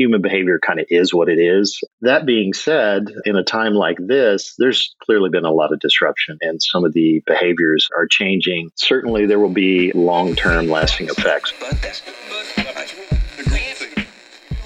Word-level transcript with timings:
human 0.00 0.22
behavior 0.22 0.58
kind 0.58 0.80
of 0.80 0.86
is 0.88 1.12
what 1.12 1.28
it 1.28 1.38
is. 1.38 1.78
That 2.00 2.24
being 2.24 2.54
said, 2.54 3.04
in 3.26 3.36
a 3.36 3.44
time 3.44 3.74
like 3.74 3.98
this, 4.00 4.54
there's 4.56 4.94
clearly 5.02 5.28
been 5.28 5.44
a 5.44 5.52
lot 5.52 5.74
of 5.74 5.78
disruption 5.78 6.38
and 6.40 6.60
some 6.62 6.86
of 6.86 6.94
the 6.94 7.22
behaviors 7.26 7.86
are 7.94 8.06
changing. 8.06 8.70
Certainly, 8.76 9.26
there 9.26 9.38
will 9.38 9.52
be 9.52 9.92
long 9.92 10.34
term 10.34 10.68
lasting 10.68 11.10
effects. 11.10 11.52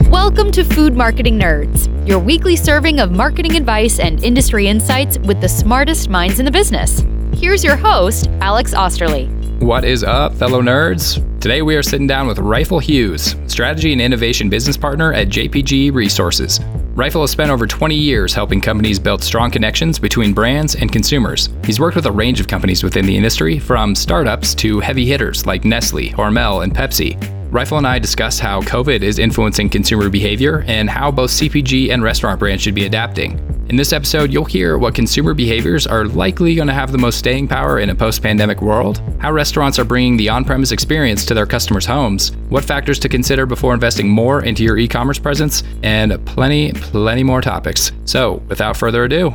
Welcome 0.09 0.53
to 0.53 0.63
Food 0.63 0.95
Marketing 0.95 1.37
Nerds, 1.37 1.89
your 2.07 2.21
weekly 2.21 2.55
serving 2.55 3.01
of 3.01 3.11
marketing 3.11 3.57
advice 3.57 3.99
and 3.99 4.23
industry 4.23 4.69
insights 4.69 5.19
with 5.19 5.41
the 5.41 5.49
smartest 5.49 6.09
minds 6.09 6.39
in 6.39 6.45
the 6.45 6.53
business. 6.53 7.05
Here's 7.35 7.65
your 7.65 7.75
host, 7.75 8.29
Alex 8.41 8.73
Osterly. 8.73 9.44
What 9.65 9.87
is 9.87 10.05
up, 10.05 10.35
fellow 10.35 10.61
nerds? 10.61 11.25
Today 11.41 11.63
we 11.63 11.75
are 11.75 11.83
sitting 11.83 12.07
down 12.07 12.27
with 12.27 12.39
Rifle 12.39 12.79
Hughes, 12.79 13.35
strategy 13.47 13.93
and 13.93 14.01
innovation 14.01 14.51
business 14.51 14.77
partner 14.77 15.15
at 15.15 15.29
JPG 15.29 15.91
Resources. 15.91 16.61
Rifle 16.95 17.23
has 17.23 17.31
spent 17.31 17.51
over 17.51 17.67
20 17.67 17.95
years 17.95 18.35
helping 18.35 18.61
companies 18.61 18.99
build 18.99 19.25
strong 19.25 19.51
connections 19.51 19.99
between 19.99 20.35
brands 20.35 20.75
and 20.75 20.93
consumers. 20.93 21.49
He's 21.65 21.81
worked 21.81 21.97
with 21.97 22.05
a 22.05 22.13
range 22.13 22.41
of 22.41 22.47
companies 22.47 22.85
within 22.85 23.07
the 23.07 23.17
industry, 23.17 23.59
from 23.59 23.95
startups 23.95 24.55
to 24.57 24.81
heavy 24.81 25.07
hitters 25.07 25.47
like 25.47 25.65
Nestle, 25.65 26.11
Hormel, 26.11 26.63
and 26.63 26.75
Pepsi. 26.75 27.19
Rifle 27.55 27.79
and 27.79 27.87
I 27.87 28.01
discuss 28.01 28.41
how 28.41 28.63
COVID 28.63 29.03
is 29.03 29.21
influencing 29.21 29.71
consumer 29.71 30.09
behavior 30.09 30.65
and 30.67 30.91
how 30.91 31.13
both 31.13 31.31
CPG 31.31 31.93
and 31.93 32.03
restaurant 32.03 32.41
brands 32.41 32.65
should 32.65 32.75
be 32.75 32.85
adapting. 32.85 33.39
In 33.69 33.77
this 33.77 33.93
episode, 33.93 34.33
you'll 34.33 34.45
hear 34.45 34.77
what 34.77 34.97
consumer 34.97 35.35
behaviors 35.35 35.87
are 35.87 36.05
likely 36.05 36.57
going 36.57 36.67
to 36.67 36.75
have 36.75 36.91
the 36.91 36.99
most 36.99 37.17
staying 37.17 37.47
power 37.47 37.79
in 37.79 37.91
a 37.91 37.95
post 37.95 38.25
pandemic 38.25 38.61
world, 38.61 39.01
how 39.21 39.31
restaurants 39.31 39.79
are 39.79 39.85
bringing 39.85 40.17
the 40.17 40.29
on 40.29 40.45
premise 40.45 40.73
experience 40.73 41.25
to 41.27 41.33
their 41.33 41.47
customers' 41.47 41.87
homes, 41.87 42.33
what 42.49 42.65
factors 42.65 42.99
to 42.99 43.09
consider 43.09 43.47
before 43.47 43.73
investing 43.73 44.09
more 44.09 44.43
into 44.43 44.65
your 44.65 44.77
e 44.77 44.89
commerce 44.89 45.21
presence, 45.21 45.63
and 45.85 46.27
plenty, 46.27 46.73
plenty 46.73 47.23
more 47.23 47.41
topics. 47.41 47.93
So, 48.05 48.43
without 48.49 48.77
further 48.77 49.05
ado, 49.05 49.33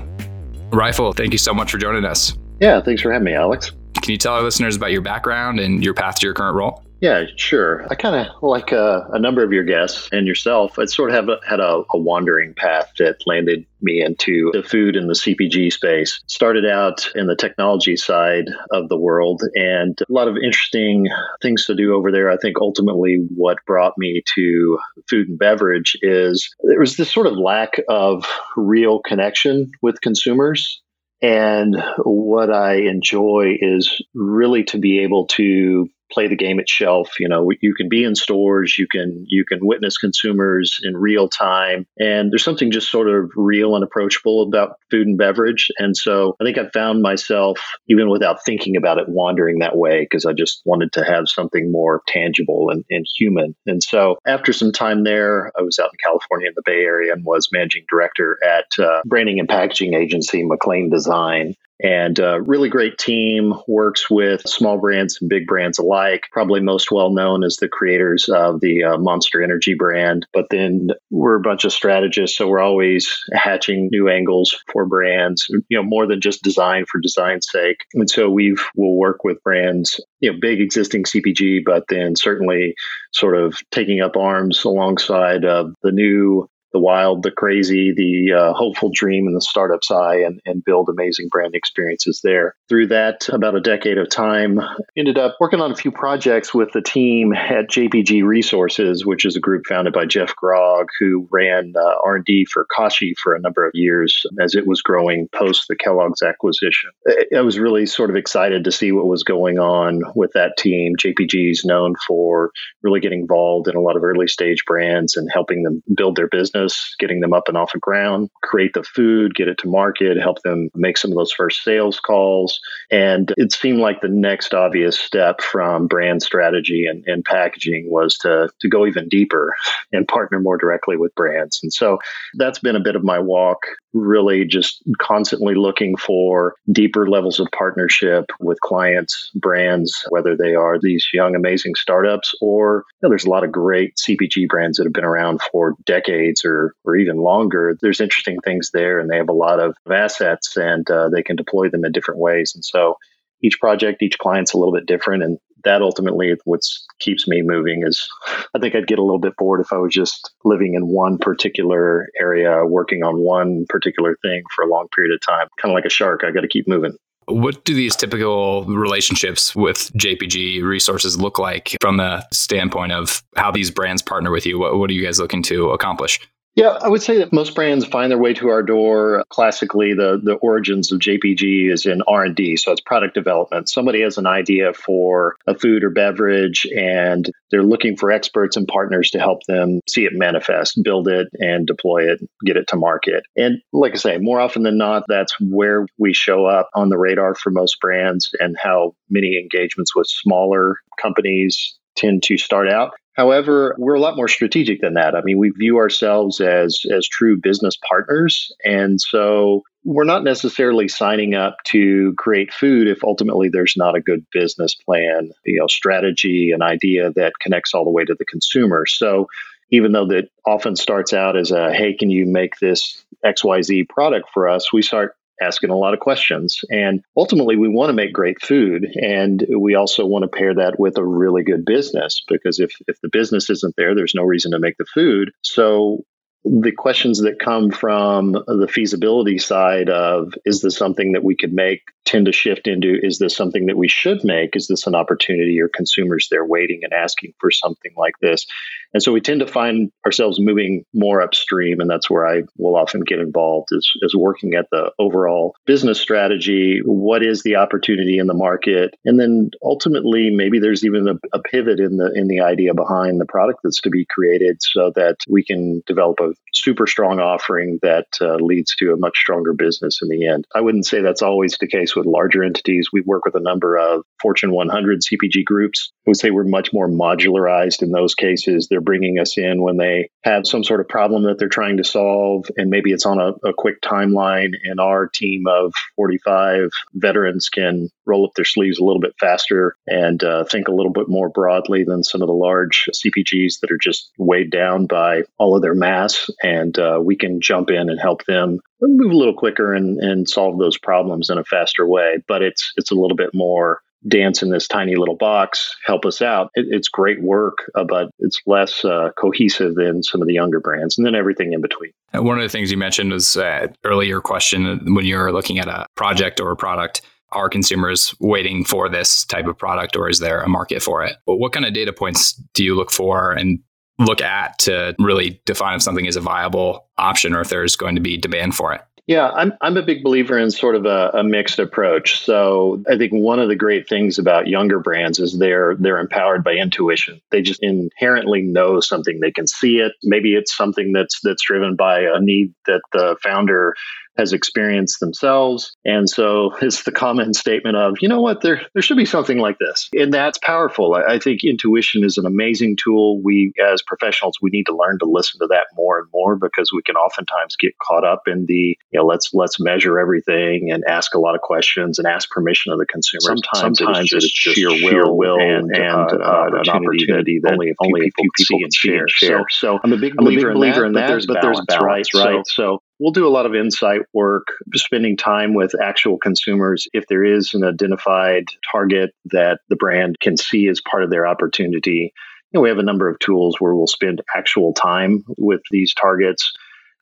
Rifle, 0.74 1.14
thank 1.14 1.32
you 1.32 1.40
so 1.40 1.54
much 1.54 1.72
for 1.72 1.78
joining 1.78 2.04
us. 2.04 2.38
Yeah, 2.60 2.82
thanks 2.82 3.02
for 3.02 3.14
having 3.14 3.28
me, 3.28 3.34
Alex. 3.34 3.72
Can 4.02 4.12
you 4.12 4.18
tell 4.18 4.34
our 4.34 4.44
listeners 4.44 4.76
about 4.76 4.92
your 4.92 5.02
background 5.02 5.62
and 5.62 5.82
your 5.82 5.94
path 5.94 6.16
to 6.16 6.28
your 6.28 6.34
current 6.34 6.58
role? 6.58 6.84
Yeah, 7.02 7.26
sure. 7.38 7.86
I 7.90 7.96
kind 7.96 8.16
of 8.16 8.44
like 8.44 8.74
uh, 8.74 9.02
a 9.12 9.20
number 9.20 9.42
of 9.42 9.54
your 9.54 9.64
guests 9.64 10.10
and 10.12 10.28
yourself. 10.28 10.78
I 10.78 10.86
sort 10.86 11.12
of 11.12 11.16
have 11.16 11.30
a, 11.30 11.40
had 11.48 11.62
a, 11.62 11.84
a, 11.94 11.98
wandering 11.98 12.54
path 12.54 12.92
that 13.00 13.26
landed 13.26 13.66
me 13.82 14.04
into 14.04 14.52
the 14.52 14.64
food 14.64 14.98
and 14.98 15.10
the 15.10 15.14
CPG 15.14 15.72
space. 15.72 16.20
Started 16.28 16.66
out 16.66 17.10
in 17.16 17.28
the 17.28 17.38
technology 17.38 17.96
side 17.96 18.50
of 18.72 18.90
the 18.90 18.98
world 18.98 19.42
and 19.56 19.98
a 20.02 20.12
lot 20.12 20.28
of 20.28 20.36
interesting 20.36 21.06
things 21.42 21.66
to 21.66 21.76
do 21.76 21.94
over 21.94 22.12
there. 22.12 22.30
I 22.30 22.38
think 22.38 22.58
ultimately 22.60 23.26
what 23.34 23.66
brought 23.66 23.94
me 23.98 24.22
to 24.36 24.78
food 25.10 25.30
and 25.30 25.40
beverage 25.40 25.96
is 26.02 26.54
there 26.64 26.82
was 26.82 26.98
this 26.98 27.14
sort 27.14 27.28
of 27.28 27.38
lack 27.38 27.80
of 27.88 28.26
real 28.58 29.00
connection 29.00 29.72
with 29.82 30.02
consumers. 30.02 30.82
And 31.22 31.76
what 32.04 32.52
I 32.52 32.76
enjoy 32.76 33.56
is 33.60 34.02
really 34.14 34.64
to 34.66 34.78
be 34.78 35.00
able 35.00 35.28
to 35.28 35.90
play 36.12 36.28
the 36.28 36.36
game 36.36 36.60
itself. 36.60 37.20
You 37.20 37.30
know, 37.30 37.50
you 37.62 37.74
can 37.74 37.90
be 37.90 38.04
in 38.04 38.16
stores, 38.16 38.78
you 38.78 38.88
can 38.88 39.26
you 39.28 39.46
can 39.46 39.60
witness 39.62 39.98
consumers 39.98 40.80
in 40.84 40.96
real 40.96 41.30
time, 41.30 41.86
and 41.98 42.32
there's 42.32 42.44
something 42.44 42.72
just 42.72 42.92
sort 42.92 43.10
of 43.10 43.32
real 43.36 43.76
and 43.76 43.84
approachable 43.84 44.44
about 44.44 44.78
food 44.92 45.08
and 45.08 45.18
beverage. 45.18 45.68
And 45.78 45.96
so 45.96 46.36
I 46.40 46.44
think 46.44 46.58
I 46.58 46.70
found 46.70 47.02
myself 47.02 47.60
even 47.88 48.10
without 48.10 48.44
thinking 48.46 48.76
about 48.76 48.98
it 48.98 49.06
wandering 49.08 49.60
that 49.60 49.78
way 49.78 50.02
because 50.02 50.26
I 50.26 50.34
just 50.34 50.62
wanted 50.66 50.94
to 50.94 51.04
have 51.04 51.24
something 51.28 51.72
more 51.72 52.02
tangible 52.08 52.70
and, 52.72 52.84
and 52.90 53.06
human. 53.18 53.56
And 53.66 53.82
so 53.82 54.18
after 54.26 54.54
some 54.54 54.72
time 54.72 55.04
there, 55.04 55.52
I 55.58 55.62
was 55.62 55.80
out 55.80 55.90
in 55.92 55.98
California 56.04 56.48
in 56.48 56.54
the 56.56 56.64
Bay 56.66 56.84
Area 56.84 57.14
and 57.14 57.24
was 57.26 57.50
managing 57.52 57.86
director 57.90 58.38
at 58.44 58.84
uh, 58.84 59.02
branding 59.06 59.40
and 59.40 59.50
packaging 59.50 59.94
agency 59.94 60.44
McLean 60.44 60.90
Design 60.90 61.56
and 61.82 62.20
a 62.20 62.34
uh, 62.34 62.38
really 62.38 62.70
great 62.70 62.98
team 62.98 63.54
works 63.68 64.10
with 64.10 64.42
small 64.42 64.78
brands 64.78 65.18
and 65.22 65.30
big 65.30 65.48
brands 65.48 65.80
alike. 65.80 66.24
Probably 66.32 66.60
most 66.60 66.92
well 66.92 67.12
known 67.12 67.44
as 67.44 67.58
the 67.58 67.70
creators 67.70 68.28
of 68.28 68.60
the 68.60 68.84
uh, 68.84 68.98
monster 68.98 69.42
energy 69.42 69.76
brand. 69.76 70.28
But 70.34 70.48
then 70.50 70.90
we're 71.10 71.38
a 71.38 71.42
bunch 71.42 71.64
of 71.64 71.72
strategists 71.72 72.38
so 72.38 72.48
we're 72.48 72.60
always 72.60 73.18
hatching 73.34 73.90
new 73.92 74.10
angles 74.10 74.62
for 74.72 74.86
brands 74.86 75.46
you 75.50 75.78
know 75.78 75.84
more 75.84 76.08
than 76.08 76.22
just 76.22 76.44
design 76.44 76.86
for 76.86 77.00
design's 77.00 77.48
sake. 77.50 77.86
And 77.94 78.10
so 78.10 78.30
we've 78.30 78.64
we'll 78.76 78.96
work 78.96 79.24
with 79.24 79.42
brands 79.44 80.00
you 80.20 80.32
know 80.32 80.38
big 80.40 80.60
existing 80.62 81.04
cpg 81.04 81.62
but 81.66 81.86
then 81.90 82.16
certainly 82.16 82.76
sort 83.14 83.38
of 83.38 83.58
taking 83.72 84.02
up 84.02 84.18
arms 84.18 84.64
alongside 84.66 85.46
of 85.46 85.74
the 85.82 85.92
new 85.92 86.48
the 86.72 86.80
wild, 86.80 87.24
the 87.24 87.32
crazy, 87.32 87.94
the 87.96 88.34
uh, 88.38 88.54
hopeful 88.54 88.92
dream, 88.94 89.28
and 89.28 89.36
the 89.36 89.42
startup's 89.42 89.90
eye, 89.92 90.18
and, 90.18 90.40
and 90.46 90.64
build 90.64 90.90
amazing 90.90 91.28
brand 91.30 91.56
experiences 91.56 92.22
there. 92.24 92.56
Through 92.68 92.88
that, 92.88 93.28
about 93.30 93.56
a 93.56 93.62
decade 93.62 93.98
of 93.98 94.10
time, 94.10 94.60
ended 94.96 95.18
up 95.18 95.38
working 95.40 95.62
on 95.62 95.72
a 95.72 95.76
few 95.76 95.92
projects 95.92 96.54
with 96.54 96.72
the 96.72 96.82
team 96.82 97.34
at 97.34 97.70
JPG 97.70 98.24
Resources, 98.24 99.06
which 99.06 99.26
is 99.26 99.36
a 99.36 99.40
group 99.40 99.66
founded 99.68 99.94
by 99.94 100.06
Jeff 100.06 100.36
Grogg, 100.36 100.88
who 101.00 101.28
ran 101.32 101.74
uh, 101.76 101.96
R&D 102.06 102.46
for 102.52 102.68
Kashi 102.76 103.16
for 103.22 103.34
a 103.34 103.40
number 103.40 103.66
of 103.66 103.72
years 103.74 104.24
as 104.40 104.56
it 104.56 104.68
was 104.68 104.82
growing 104.82 105.28
post 105.34 105.66
the 105.68 105.76
Kellogg's 105.76 106.22
acquisition. 106.22 106.92
I 107.36 107.42
was 107.42 107.58
really 107.58 107.86
sort 107.86 108.10
of 108.10 108.16
excited 108.16 108.64
to 108.66 108.72
see 108.72 108.92
what 108.92 109.08
was 109.08 109.24
going 109.24 109.58
on 109.58 110.02
with 110.16 110.32
that 110.34 110.58
team. 110.58 110.94
JPG 111.00 111.52
is 111.52 111.66
known 111.66 111.96
for 112.08 112.52
really 112.84 113.00
getting 113.00 113.22
involved 113.22 113.68
in 113.68 113.76
a 113.76 113.82
lot 113.82 113.96
of 113.96 114.04
early 114.04 114.28
stage 114.28 114.64
brands 114.66 115.18
and 115.18 115.30
helping 115.32 115.64
them 115.64 115.84
build 115.96 116.16
their 116.16 116.28
business 116.28 116.59
business, 116.60 116.96
getting 117.00 117.20
them 117.20 117.34
up 117.34 117.48
and 117.48 117.58
off 117.58 117.72
the 117.74 117.80
ground, 117.80 118.30
create 118.42 118.74
the 118.74 118.84
food, 118.84 119.36
get 119.36 119.48
it 119.48 119.58
to 119.60 119.68
market, 119.68 120.18
help 120.18 120.42
them 120.44 120.70
make 120.76 120.98
some 120.98 121.12
of 121.12 121.18
those 121.18 121.32
first 121.32 121.64
sales 121.64 122.00
calls. 122.00 122.60
And 122.92 123.34
it 123.38 123.54
seemed 123.54 123.80
like 123.80 124.02
the 124.02 124.10
next 124.10 124.54
obvious 124.54 125.00
step 125.00 125.42
from 125.42 125.88
brand 125.88 126.22
strategy 126.22 126.86
and, 126.86 127.04
and 127.08 127.24
packaging 127.24 127.90
was 127.90 128.18
to, 128.20 128.50
to 128.62 128.70
go 128.70 128.86
even 128.86 129.08
deeper 129.10 129.56
and 129.92 130.08
partner 130.08 130.40
more 130.40 130.58
directly 130.58 130.98
with 130.98 131.16
brands. 131.16 131.60
And 131.64 131.74
so 131.74 132.00
that's 132.36 132.60
been 132.60 132.76
a 132.76 132.82
bit 132.82 132.96
of 132.96 133.04
my 133.04 133.20
walk 133.20 133.60
really 133.94 134.46
just 134.46 134.84
constantly 135.00 135.56
looking 135.56 135.98
for 135.98 136.56
deeper 136.72 137.10
levels 137.10 137.40
of 137.40 137.48
partnership 137.52 138.26
with 138.40 138.60
clients, 138.62 139.32
brands, 139.34 140.06
whether 140.10 140.38
they 140.38 140.54
are 140.54 140.78
these 140.80 141.08
young, 141.14 141.36
amazing 141.36 141.74
startups 141.76 142.34
or 142.42 142.86
you 143.02 143.08
know, 143.08 143.10
there's 143.10 143.26
a 143.26 143.30
lot 143.30 143.44
of 143.44 143.52
great 143.52 143.96
CPG 143.96 144.48
brands 144.48 144.78
that 144.78 144.86
have 144.86 144.94
been 144.94 145.04
around 145.04 145.42
for 145.52 145.76
decades 145.86 146.46
or 146.50 146.96
even 146.96 147.18
longer. 147.18 147.78
There's 147.80 148.02
interesting 148.02 148.40
things 148.44 148.72
there 148.72 149.00
and 149.00 149.10
they 149.10 149.18
have 149.18 149.30
a 149.30 149.34
lot 149.34 149.60
of 149.60 149.76
assets 149.92 150.58
and 150.58 150.90
uh, 150.90 151.10
they 151.10 151.24
can 151.24 151.36
deploy 151.36 151.70
them 151.70 151.86
in 151.86 151.92
different 151.92 152.20
ways. 152.20 152.54
And 152.56 152.64
so 152.64 152.96
each 153.42 153.60
project, 153.60 154.02
each 154.02 154.18
client's 154.18 154.54
a 154.54 154.58
little 154.58 154.74
bit 154.74 154.86
different. 154.86 155.24
And 155.24 155.38
that 155.64 155.82
ultimately 155.82 156.36
what 156.46 156.62
keeps 157.00 157.28
me 157.28 157.42
moving 157.42 157.84
is 157.86 158.08
I 158.56 158.60
think 158.60 158.76
I'd 158.76 158.88
get 158.88 159.00
a 159.00 159.04
little 159.04 159.20
bit 159.20 159.36
bored 159.38 159.62
if 159.62 159.74
I 159.74 159.78
was 159.78 159.94
just 159.94 160.32
living 160.44 160.74
in 160.74 160.88
one 160.88 161.18
particular 161.18 162.10
area, 162.20 162.66
working 162.66 163.04
on 163.04 163.20
one 163.20 163.66
particular 163.70 164.18
thing 164.22 164.44
for 164.56 164.64
a 164.64 164.70
long 164.70 164.88
period 164.96 165.14
of 165.14 165.22
time. 165.22 165.48
Kind 165.62 165.72
of 165.72 165.76
like 165.76 165.86
a 165.86 165.90
shark, 165.90 166.24
I 166.24 166.32
got 166.32 166.42
to 166.42 166.48
keep 166.48 166.68
moving. 166.68 166.96
What 167.26 167.64
do 167.64 167.76
these 167.76 167.96
typical 167.96 168.66
relationships 168.66 169.56
with 169.56 169.92
JPG 169.94 170.64
resources 170.64 171.20
look 171.20 171.38
like 171.38 171.78
from 171.80 171.98
the 171.98 172.26
standpoint 172.34 172.92
of 172.92 173.22
how 173.36 173.52
these 173.52 173.70
brands 173.70 174.02
partner 174.02 174.32
with 174.32 174.48
you? 174.48 174.58
What, 174.58 174.80
what 174.80 174.90
are 174.90 174.94
you 174.94 175.04
guys 175.04 175.20
looking 175.20 175.44
to 175.44 175.70
accomplish? 175.70 176.20
Yeah, 176.56 176.78
I 176.82 176.90
would 176.90 177.02
say 177.02 177.20
that 177.20 177.32
most 177.32 177.56
brands 177.56 177.86
find 177.86 178.12
their 178.12 178.18
way 178.18 178.34
to 178.34 178.50
our 178.50 178.64
door. 178.64 179.24
Classically, 179.30 179.94
the 179.94 180.20
the 180.22 180.34
origins 180.34 180.92
of 180.92 181.00
JPG 181.00 181.72
is 181.72 181.86
in 181.86 182.02
R 182.08 182.26
and 182.26 182.36
D, 182.36 182.58
so 182.58 182.72
it's 182.72 182.82
product 182.82 183.14
development. 183.14 183.70
Somebody 183.70 184.02
has 184.02 184.18
an 184.18 184.28
idea 184.28 184.74
for 184.74 185.36
a 185.48 185.58
food 185.58 185.84
or 185.84 185.90
beverage, 185.90 186.66
and 186.76 187.30
they're 187.52 187.64
looking 187.64 187.96
for 187.96 188.12
experts 188.12 188.58
and 188.58 188.68
partners 188.68 189.12
to 189.12 189.20
help 189.20 189.44
them 189.48 189.80
see 189.88 190.06
it 190.06 190.12
manifest, 190.14 190.82
build 190.84 191.08
it, 191.08 191.28
and 191.34 191.66
deploy 191.66 192.12
it, 192.12 192.20
get 192.44 192.58
it 192.58 192.68
to 192.70 192.76
market. 192.76 193.24
And 193.38 193.62
like 193.72 193.94
I 193.94 193.98
say, 193.98 194.18
more 194.18 194.42
often 194.42 194.64
than 194.64 194.78
not, 194.78 195.04
that's 195.08 195.36
where 195.40 195.86
we 195.98 196.14
show 196.14 196.46
up 196.46 196.70
on 196.74 196.90
the 196.90 196.98
radar 196.98 197.36
for 197.36 197.52
most 197.52 197.80
brands, 197.80 198.32
and 198.40 198.58
how 198.62 198.96
many 199.10 199.40
engagements 199.42 199.96
with 199.96 200.08
smaller 200.08 200.76
companies 201.02 201.78
tend 201.96 202.24
to 202.24 202.38
start 202.38 202.70
out. 202.70 202.92
However, 203.20 203.76
we're 203.78 203.96
a 203.96 204.00
lot 204.00 204.16
more 204.16 204.30
strategic 204.30 204.80
than 204.80 204.94
that. 204.94 205.14
I 205.14 205.22
mean, 205.22 205.38
we 205.38 205.50
view 205.50 205.76
ourselves 205.76 206.40
as 206.40 206.84
as 206.90 207.06
true 207.06 207.36
business 207.36 207.76
partners, 207.90 208.50
and 208.64 209.02
so 209.02 209.64
we're 209.84 210.06
not 210.06 210.24
necessarily 210.24 210.88
signing 210.88 211.34
up 211.36 211.58
to 211.66 212.14
create 212.18 212.54
food 212.54 212.88
if 212.88 213.04
ultimately 213.04 213.50
there's 213.50 213.74
not 213.76 213.98
a 213.98 214.00
good 214.00 214.26
business 214.32 214.74
plan, 214.74 215.32
you 215.46 215.60
know, 215.60 215.68
strategy, 215.68 216.52
an 216.56 216.62
idea 216.62 217.12
that 217.18 217.34
connects 217.42 217.74
all 217.74 217.84
the 217.84 217.92
way 217.92 218.06
to 218.06 218.16
the 218.18 218.24
consumer. 218.24 218.86
So 218.86 219.28
even 219.70 219.92
though 219.92 220.08
that 220.08 220.30
often 220.46 220.78
starts 220.78 221.12
out 221.12 221.36
as 221.36 221.52
a 221.52 221.74
hey, 221.74 221.96
can 221.96 222.10
you 222.10 222.26
make 222.26 222.58
this 222.62 223.04
XYZ 223.26 223.90
product 223.90 224.30
for 224.34 224.48
us? 224.48 224.72
We 224.72 224.82
start 224.82 225.18
asking 225.42 225.70
a 225.70 225.78
lot 225.78 225.94
of 225.94 226.00
questions. 226.00 226.60
And 226.70 227.02
ultimately, 227.16 227.56
we 227.56 227.70
want 227.70 227.90
to 227.90 227.94
make 227.94 228.14
great 228.14 228.42
food. 228.42 228.88
And 228.96 229.46
we 229.58 229.76
also 229.76 230.06
want 230.06 230.24
to 230.24 230.38
pair 230.38 230.56
that 230.56 230.80
with 230.80 230.98
a 230.98 231.06
really 231.06 231.44
good 231.44 231.66
business 231.66 232.24
because 232.28 232.60
if, 232.60 232.72
if 232.88 232.98
the 233.02 233.10
business 233.12 233.50
isn't 233.50 233.76
there, 233.78 233.96
there's 233.96 234.16
no 234.16 234.24
reason 234.24 234.52
to 234.52 234.60
make 234.60 234.78
the 234.78 234.86
food. 234.94 235.32
So 235.42 236.04
the 236.46 236.72
questions 236.72 237.22
that 237.22 237.40
come 237.40 237.70
from 237.70 238.32
the 238.32 238.68
feasibility 238.70 239.38
side 239.38 239.90
of 239.90 240.34
is 240.46 240.62
this 240.62 240.78
something 240.78 241.12
that 241.12 241.24
we 241.24 241.36
could 241.36 241.54
make 241.54 241.82
tend 242.06 242.26
to 242.26 242.32
shift 242.32 242.68
into 242.68 242.98
is 243.04 243.20
this 243.20 243.36
something 243.36 243.68
that 243.68 243.78
we 243.78 243.88
should 243.88 244.24
make? 244.24 244.56
Is 244.56 244.68
this 244.68 244.88
an 244.88 244.96
opportunity 244.96 245.62
or 245.62 245.70
consumers 245.70 246.28
there 246.32 246.46
waiting 246.46 246.80
and 246.84 246.94
asking 246.94 247.34
for 247.40 247.52
something 247.52 247.92
like 247.96 248.16
this? 248.20 248.48
And 248.94 249.04
so 249.04 249.12
we 249.12 249.22
tend 249.22 249.42
to 249.42 249.48
find 249.48 249.92
ourselves 250.04 250.40
moving 250.40 250.84
more 250.94 251.22
upstream, 251.22 251.80
and 251.80 251.90
that's 251.90 252.10
where 252.10 252.26
I 252.26 252.44
will 252.58 252.76
often 252.76 253.02
get 253.02 253.20
involved 253.20 253.68
is, 253.72 253.92
is 254.02 254.16
working 254.16 254.56
at 254.56 254.66
the 254.72 254.92
overall 254.98 255.56
business 255.68 256.02
strategy. 256.02 256.82
What 256.84 257.22
is 257.22 257.44
the 257.44 257.58
opportunity 257.58 258.18
in 258.18 258.26
the 258.26 258.34
market? 258.34 258.96
And 259.06 259.20
then 259.20 259.52
ultimately 259.62 260.32
maybe 260.32 260.60
there's 260.60 260.84
even 260.84 261.08
a, 261.08 261.38
a 261.38 261.42
pivot 261.42 261.80
in 261.80 261.98
the 261.98 262.12
in 262.16 262.28
the 262.28 262.40
idea 262.42 262.74
behind 262.74 263.22
the 263.22 263.26
product 263.26 263.60
that's 263.64 263.82
to 263.82 263.92
be 263.92 264.06
created 264.10 264.58
so 264.62 264.92
that 264.96 265.18
we 265.30 265.44
can 265.44 265.84
develop 265.86 266.20
a 266.20 266.29
super 266.54 266.88
strong 266.88 267.20
offering 267.20 267.80
that 267.82 268.08
uh, 268.22 268.36
leads 268.36 268.76
to 268.78 268.94
a 268.94 268.98
much 268.98 269.18
stronger 269.18 269.54
business 269.54 270.00
in 270.02 270.10
the 270.10 270.28
end. 270.28 270.46
I 270.54 270.62
wouldn't 270.62 270.86
say 270.86 271.02
that's 271.02 271.22
always 271.22 271.58
the 271.60 271.68
case 271.68 271.96
with 271.96 272.06
larger 272.06 272.44
entities. 272.44 272.90
We 272.92 273.02
work 273.02 273.26
with 273.26 273.36
a 273.36 273.40
number 273.40 273.78
of 273.78 274.04
Fortune 274.22 274.52
100 274.52 275.02
CPG 275.02 275.46
groups. 275.46 275.92
Would 276.10 276.18
say 276.18 276.32
we're 276.32 276.44
much 276.44 276.74
more 276.74 276.90
modularized 276.90 277.84
in 277.84 277.92
those 277.92 278.16
cases. 278.16 278.68
They're 278.68 278.82
bringing 278.82 279.20
us 279.20 279.38
in 279.38 279.62
when 279.62 279.78
they 279.78 280.10
have 280.24 280.48
some 280.48 280.64
sort 280.64 280.82
of 280.82 280.88
problem 280.88 281.24
that 281.26 281.38
they're 281.38 281.50
trying 281.50 281.78
to 281.78 281.84
solve, 281.84 282.48
and 282.58 282.72
maybe 282.72 282.92
it's 282.92 283.06
on 283.06 283.20
a, 283.20 283.48
a 283.48 283.54
quick 283.56 283.80
timeline, 283.80 284.54
and 284.64 284.80
our 284.80 285.08
team 285.08 285.44
of 285.48 285.72
45 285.98 286.72
veterans 286.96 287.50
can 287.50 287.90
roll 288.08 288.26
up 288.26 288.34
their 288.36 288.44
sleeves 288.44 288.80
a 288.80 288.84
little 288.84 289.00
bit 289.00 289.14
faster 289.20 289.76
and 289.86 290.24
uh, 290.24 290.46
think 290.46 290.68
a 290.68 290.74
little 290.74 290.92
bit 290.92 291.08
more 291.08 291.30
broadly 291.30 291.84
than 291.84 292.04
some 292.04 292.24
of 292.24 292.28
the 292.28 292.34
large 292.34 292.90
CPGs 292.92 293.60
that 293.62 293.72
are 293.72 293.78
just 293.80 294.10
weighed 294.18 294.50
down 294.50 294.88
by 294.88 295.26
all 295.38 295.56
of 295.56 295.62
their 295.62 295.76
mass. 295.76 296.28
And 296.42 296.78
uh, 296.80 297.00
we 297.04 297.18
can 297.18 297.40
jump 297.40 297.70
in 297.70 297.88
and 297.88 298.00
help 298.02 298.26
them 298.26 298.62
move 298.82 299.12
a 299.12 299.16
little 299.16 299.36
quicker 299.36 299.76
and, 299.76 300.00
and 300.00 300.28
solve 300.28 300.58
those 300.58 300.80
problems 300.80 301.30
in 301.30 301.38
a 301.38 301.44
faster 301.44 301.88
way. 301.88 302.24
But 302.28 302.42
it's 302.42 302.74
it's 302.78 302.90
a 302.90 302.96
little 302.96 303.16
bit 303.16 303.30
more 303.34 303.82
dance 304.08 304.42
in 304.42 304.50
this 304.50 304.68
tiny 304.68 304.96
little 304.96 305.16
box, 305.16 305.76
help 305.86 306.06
us 306.06 306.22
out. 306.22 306.52
It, 306.56 306.68
it's 306.70 306.88
great 306.88 307.22
work, 307.22 307.70
uh, 307.76 307.84
but 307.84 308.10
it's 308.20 308.42
less 308.46 308.84
uh, 308.86 309.10
cohesive 309.18 309.76
than 309.76 310.04
some 310.04 310.22
of 310.22 310.28
the 310.28 310.34
younger 310.34 310.60
brands, 310.60 310.98
and 310.98 311.06
then 311.06 311.16
everything 311.16 311.54
in 311.54 311.62
between. 311.62 311.92
And 312.14 312.26
one 312.26 312.38
of 312.38 312.44
the 312.44 312.50
things 312.50 312.72
you 312.72 312.78
mentioned 312.78 313.12
was 313.12 313.38
uh, 313.38 313.68
earlier 313.84 314.22
question 314.22 314.94
when 314.96 315.06
you're 315.06 315.32
looking 315.32 315.60
at 315.60 315.68
a 315.68 315.86
project 315.96 316.40
or 316.40 316.52
a 316.52 316.56
product. 316.56 317.02
Are 317.32 317.48
consumers 317.48 318.16
waiting 318.20 318.66
for 318.66 318.90
this 318.90 319.24
type 319.24 319.46
of 319.46 319.56
product 319.56 319.96
or 319.96 320.10
is 320.10 320.18
there 320.18 320.42
a 320.42 320.50
market 320.50 320.82
for 320.82 321.04
it? 321.04 321.16
But 321.28 321.36
what 321.36 321.52
kind 321.52 321.64
of 321.64 321.74
data 321.74 321.94
points 321.94 322.34
do 322.56 322.64
you 322.64 322.74
look 322.74 322.90
for 322.90 323.34
and 323.34 323.60
look 324.00 324.20
at 324.20 324.58
to 324.60 324.96
really 324.98 325.40
define 325.46 325.76
if 325.76 325.84
something 325.84 326.06
is 326.06 326.16
a 326.16 326.22
viable 326.22 326.88
option 326.98 327.36
or 327.36 327.42
if 327.42 327.50
there's 327.50 327.76
going 327.76 327.94
to 327.94 328.02
be 328.02 328.18
demand 328.18 328.56
for 328.56 328.74
it? 328.74 328.82
Yeah, 329.10 329.28
I'm 329.28 329.54
I'm 329.60 329.76
a 329.76 329.82
big 329.82 330.04
believer 330.04 330.38
in 330.38 330.52
sort 330.52 330.76
of 330.76 330.86
a, 330.86 331.10
a, 331.16 331.24
mixed 331.24 331.58
approach. 331.58 332.24
So 332.24 332.84
I 332.88 332.96
think 332.96 333.12
one 333.12 333.40
of 333.40 333.50
the 333.50 333.56
great 333.56 333.90
things 333.90 334.20
about 334.20 334.46
younger 334.46 334.80
brands 334.80 335.18
is 335.18 335.36
they're 335.36 335.76
they're 335.80 335.98
empowered 335.98 336.44
by 336.44 336.52
intuition. 336.54 337.20
They 337.32 337.42
just 337.42 337.64
inherently 337.64 338.44
know 338.44 338.80
something. 338.82 339.20
They 339.20 339.32
can 339.32 339.48
see 339.48 339.80
it. 339.80 339.94
Maybe 340.04 340.36
it's 340.36 340.56
something 340.56 340.94
that's 340.94 341.22
that's 341.24 341.42
driven 341.42 341.76
by 341.76 342.02
a 342.02 342.20
need 342.20 342.54
that 342.68 342.82
the 342.94 343.18
founder 343.24 343.74
has 344.20 344.34
experienced 344.34 345.00
themselves. 345.00 345.76
And 345.86 346.10
so 346.10 346.52
it's 346.62 346.84
the 346.84 346.92
common 346.92 347.34
statement 347.34 347.78
of, 347.78 347.98
you 348.02 348.10
know 348.10 348.22
what, 348.22 348.42
there, 348.42 348.62
there 348.74 348.82
should 348.82 348.98
be 348.98 349.06
something 349.06 349.40
like 349.40 349.58
this. 349.60 349.90
And 349.94 350.14
that's 350.14 350.38
powerful. 350.40 350.96
I, 350.96 351.16
I 351.16 351.20
think 351.20 351.44
intuition 351.44 352.04
is 352.04 352.18
an 352.18 352.26
amazing 352.26 352.78
tool. 352.78 353.22
We, 353.24 353.54
as 353.66 353.82
professionals, 353.82 354.38
we 354.42 354.50
need 354.52 354.66
to 354.66 354.76
learn 354.76 355.00
to 355.00 355.06
listen 355.06 355.40
to 355.40 355.48
that 355.48 355.68
more 355.76 356.00
and 356.00 356.08
more 356.14 356.36
because 356.36 356.72
we 356.74 356.82
can 356.84 356.96
oftentimes 356.96 357.56
get 357.56 357.74
caught 357.82 358.04
up 358.04 358.24
in 358.28 358.46
the, 358.48 358.78
you 358.92 359.00
know, 359.00 359.06
let's, 359.06 359.34
let's 359.34 359.60
measure 359.60 360.00
everything 360.00 360.70
and 360.72 360.84
ask 360.88 361.14
a 361.14 361.20
lot 361.20 361.36
of 361.36 361.42
questions 361.42 361.98
and 361.98 362.08
ask 362.08 362.30
permission 362.30 362.74
of 362.74 362.80
the 362.80 362.86
consumer. 362.86 363.22
Sometimes, 363.22 363.80
Sometimes 363.80 364.12
it's, 364.12 364.32
just 364.32 364.36
sheer 364.36 364.70
will, 364.70 365.18
will 365.18 365.40
and, 365.40 365.72
and, 365.74 365.86
uh, 365.86 366.16
uh, 366.16 366.50
an 366.54 366.70
opportunity 366.70 367.40
that 367.44 367.54
only 367.54 367.70
a 367.70 367.74
few, 367.82 367.88
only 367.88 368.02
a 368.02 368.12
few 368.12 368.30
people, 368.36 368.58
people 368.58 368.60
can 368.60 369.08
share. 369.10 369.44
So, 369.50 369.76
so 369.76 369.80
I'm 369.84 369.94
a 369.94 369.98
big 369.98 370.16
believer, 370.16 370.52
I'm 370.52 370.58
a 370.58 370.60
big 370.60 370.74
believer 370.74 370.86
in, 370.86 370.94
that, 370.94 371.10
in 371.10 371.18
that, 371.20 371.28
but 371.28 371.42
there's 371.42 371.66
balance, 371.66 371.66
but 371.68 371.82
there's 371.82 372.10
balance 372.12 372.14
right? 372.16 372.36
right? 372.36 372.48
So, 372.48 372.80
so 372.80 372.84
We'll 373.00 373.14
do 373.14 373.28
a 373.28 373.30
lot 373.30 373.46
of 373.46 373.56
insight 373.56 374.02
work, 374.14 374.48
spending 374.76 375.16
time 375.16 375.54
with 375.54 375.72
actual 375.82 376.18
consumers. 376.18 376.88
If 376.92 377.08
there 377.08 377.24
is 377.24 377.54
an 377.54 377.64
identified 377.64 378.46
target 378.70 379.12
that 379.26 379.62
the 379.70 379.78
brand 379.78 380.20
can 380.20 380.36
see 380.36 380.68
as 380.68 380.82
part 380.82 381.04
of 381.04 381.10
their 381.10 381.26
opportunity, 381.26 382.14
you 382.52 382.58
know, 382.58 382.62
we 382.62 382.70
have 382.70 382.78
a 382.78 382.84
number 382.84 383.08
of 383.08 383.18
tools 383.20 383.56
where 383.60 383.74
we'll 383.74 383.88
spend 383.88 384.22
actual 384.36 384.74
time 384.74 385.24
with 385.38 385.62
these 385.72 385.94
targets, 385.94 386.52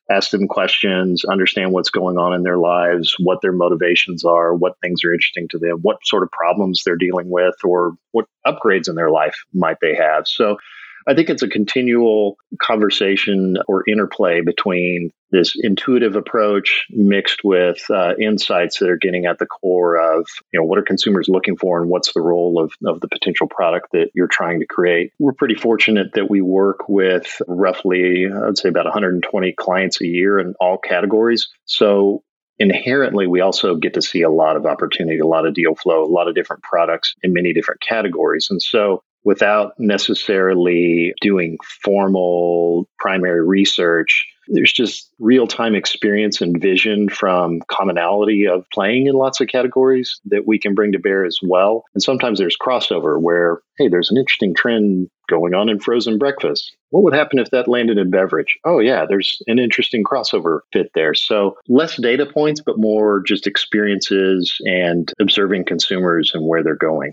ask 0.08 0.30
them 0.30 0.46
questions, 0.46 1.24
understand 1.24 1.72
what's 1.72 1.90
going 1.90 2.16
on 2.16 2.32
in 2.32 2.44
their 2.44 2.58
lives, 2.58 3.16
what 3.18 3.40
their 3.42 3.52
motivations 3.52 4.24
are, 4.24 4.54
what 4.54 4.78
things 4.80 5.02
are 5.04 5.12
interesting 5.12 5.48
to 5.48 5.58
them, 5.58 5.78
what 5.82 5.98
sort 6.04 6.22
of 6.22 6.30
problems 6.30 6.82
they're 6.84 6.96
dealing 6.96 7.28
with, 7.28 7.56
or 7.64 7.94
what 8.12 8.26
upgrades 8.46 8.88
in 8.88 8.94
their 8.94 9.10
life 9.10 9.36
might 9.52 9.78
they 9.80 9.96
have. 9.96 10.28
So 10.28 10.58
I 11.06 11.14
think 11.14 11.30
it's 11.30 11.42
a 11.42 11.48
continual 11.48 12.36
conversation 12.60 13.56
or 13.66 13.84
interplay 13.88 14.40
between 14.40 15.10
this 15.30 15.54
intuitive 15.58 16.16
approach 16.16 16.86
mixed 16.90 17.40
with 17.44 17.82
uh, 17.90 18.14
insights 18.20 18.78
that 18.78 18.88
are 18.88 18.96
getting 18.96 19.26
at 19.26 19.38
the 19.38 19.46
core 19.46 19.96
of 19.96 20.26
you 20.52 20.60
know 20.60 20.66
what 20.66 20.78
are 20.78 20.82
consumers 20.82 21.28
looking 21.28 21.56
for 21.56 21.80
and 21.80 21.90
what's 21.90 22.12
the 22.12 22.20
role 22.20 22.62
of, 22.62 22.72
of 22.86 23.00
the 23.00 23.08
potential 23.08 23.46
product 23.46 23.88
that 23.92 24.10
you're 24.14 24.28
trying 24.28 24.60
to 24.60 24.66
create. 24.66 25.12
We're 25.18 25.32
pretty 25.32 25.54
fortunate 25.54 26.14
that 26.14 26.30
we 26.30 26.40
work 26.40 26.88
with 26.88 27.40
roughly 27.46 28.26
i'd 28.26 28.58
say 28.58 28.68
about 28.68 28.84
120 28.84 29.52
clients 29.52 30.00
a 30.00 30.06
year 30.06 30.38
in 30.38 30.54
all 30.60 30.78
categories. 30.78 31.48
So 31.64 32.22
inherently 32.58 33.26
we 33.26 33.40
also 33.40 33.76
get 33.76 33.94
to 33.94 34.02
see 34.02 34.22
a 34.22 34.30
lot 34.30 34.56
of 34.56 34.66
opportunity 34.66 35.18
a 35.18 35.26
lot 35.26 35.46
of 35.46 35.54
deal 35.54 35.74
flow 35.74 36.04
a 36.04 36.06
lot 36.06 36.26
of 36.26 36.34
different 36.34 36.62
products 36.62 37.14
in 37.22 37.32
many 37.32 37.52
different 37.52 37.80
categories. 37.80 38.48
And 38.50 38.60
so 38.60 39.02
without 39.24 39.72
necessarily 39.78 41.12
doing 41.20 41.58
formal 41.84 42.88
primary 42.98 43.46
research. 43.46 44.26
There's 44.50 44.72
just 44.72 45.12
real 45.18 45.46
time 45.46 45.74
experience 45.74 46.40
and 46.40 46.60
vision 46.60 47.10
from 47.10 47.60
commonality 47.68 48.46
of 48.46 48.64
playing 48.72 49.06
in 49.06 49.14
lots 49.14 49.40
of 49.40 49.48
categories 49.48 50.18
that 50.26 50.46
we 50.46 50.58
can 50.58 50.74
bring 50.74 50.92
to 50.92 50.98
bear 50.98 51.26
as 51.26 51.38
well. 51.42 51.84
And 51.94 52.02
sometimes 52.02 52.38
there's 52.38 52.56
crossover 52.56 53.20
where, 53.20 53.60
hey, 53.76 53.88
there's 53.88 54.10
an 54.10 54.16
interesting 54.16 54.54
trend 54.54 55.08
going 55.28 55.52
on 55.52 55.68
in 55.68 55.78
frozen 55.78 56.16
breakfast. 56.16 56.74
What 56.88 57.04
would 57.04 57.12
happen 57.12 57.38
if 57.38 57.50
that 57.50 57.68
landed 57.68 57.98
in 57.98 58.10
beverage? 58.10 58.58
Oh, 58.64 58.78
yeah, 58.78 59.04
there's 59.06 59.42
an 59.46 59.58
interesting 59.58 60.02
crossover 60.02 60.60
fit 60.72 60.90
there. 60.94 61.12
So, 61.12 61.56
less 61.68 62.00
data 62.00 62.24
points, 62.24 62.62
but 62.64 62.78
more 62.78 63.22
just 63.26 63.46
experiences 63.46 64.56
and 64.60 65.12
observing 65.20 65.66
consumers 65.66 66.30
and 66.32 66.48
where 66.48 66.64
they're 66.64 66.74
going 66.74 67.12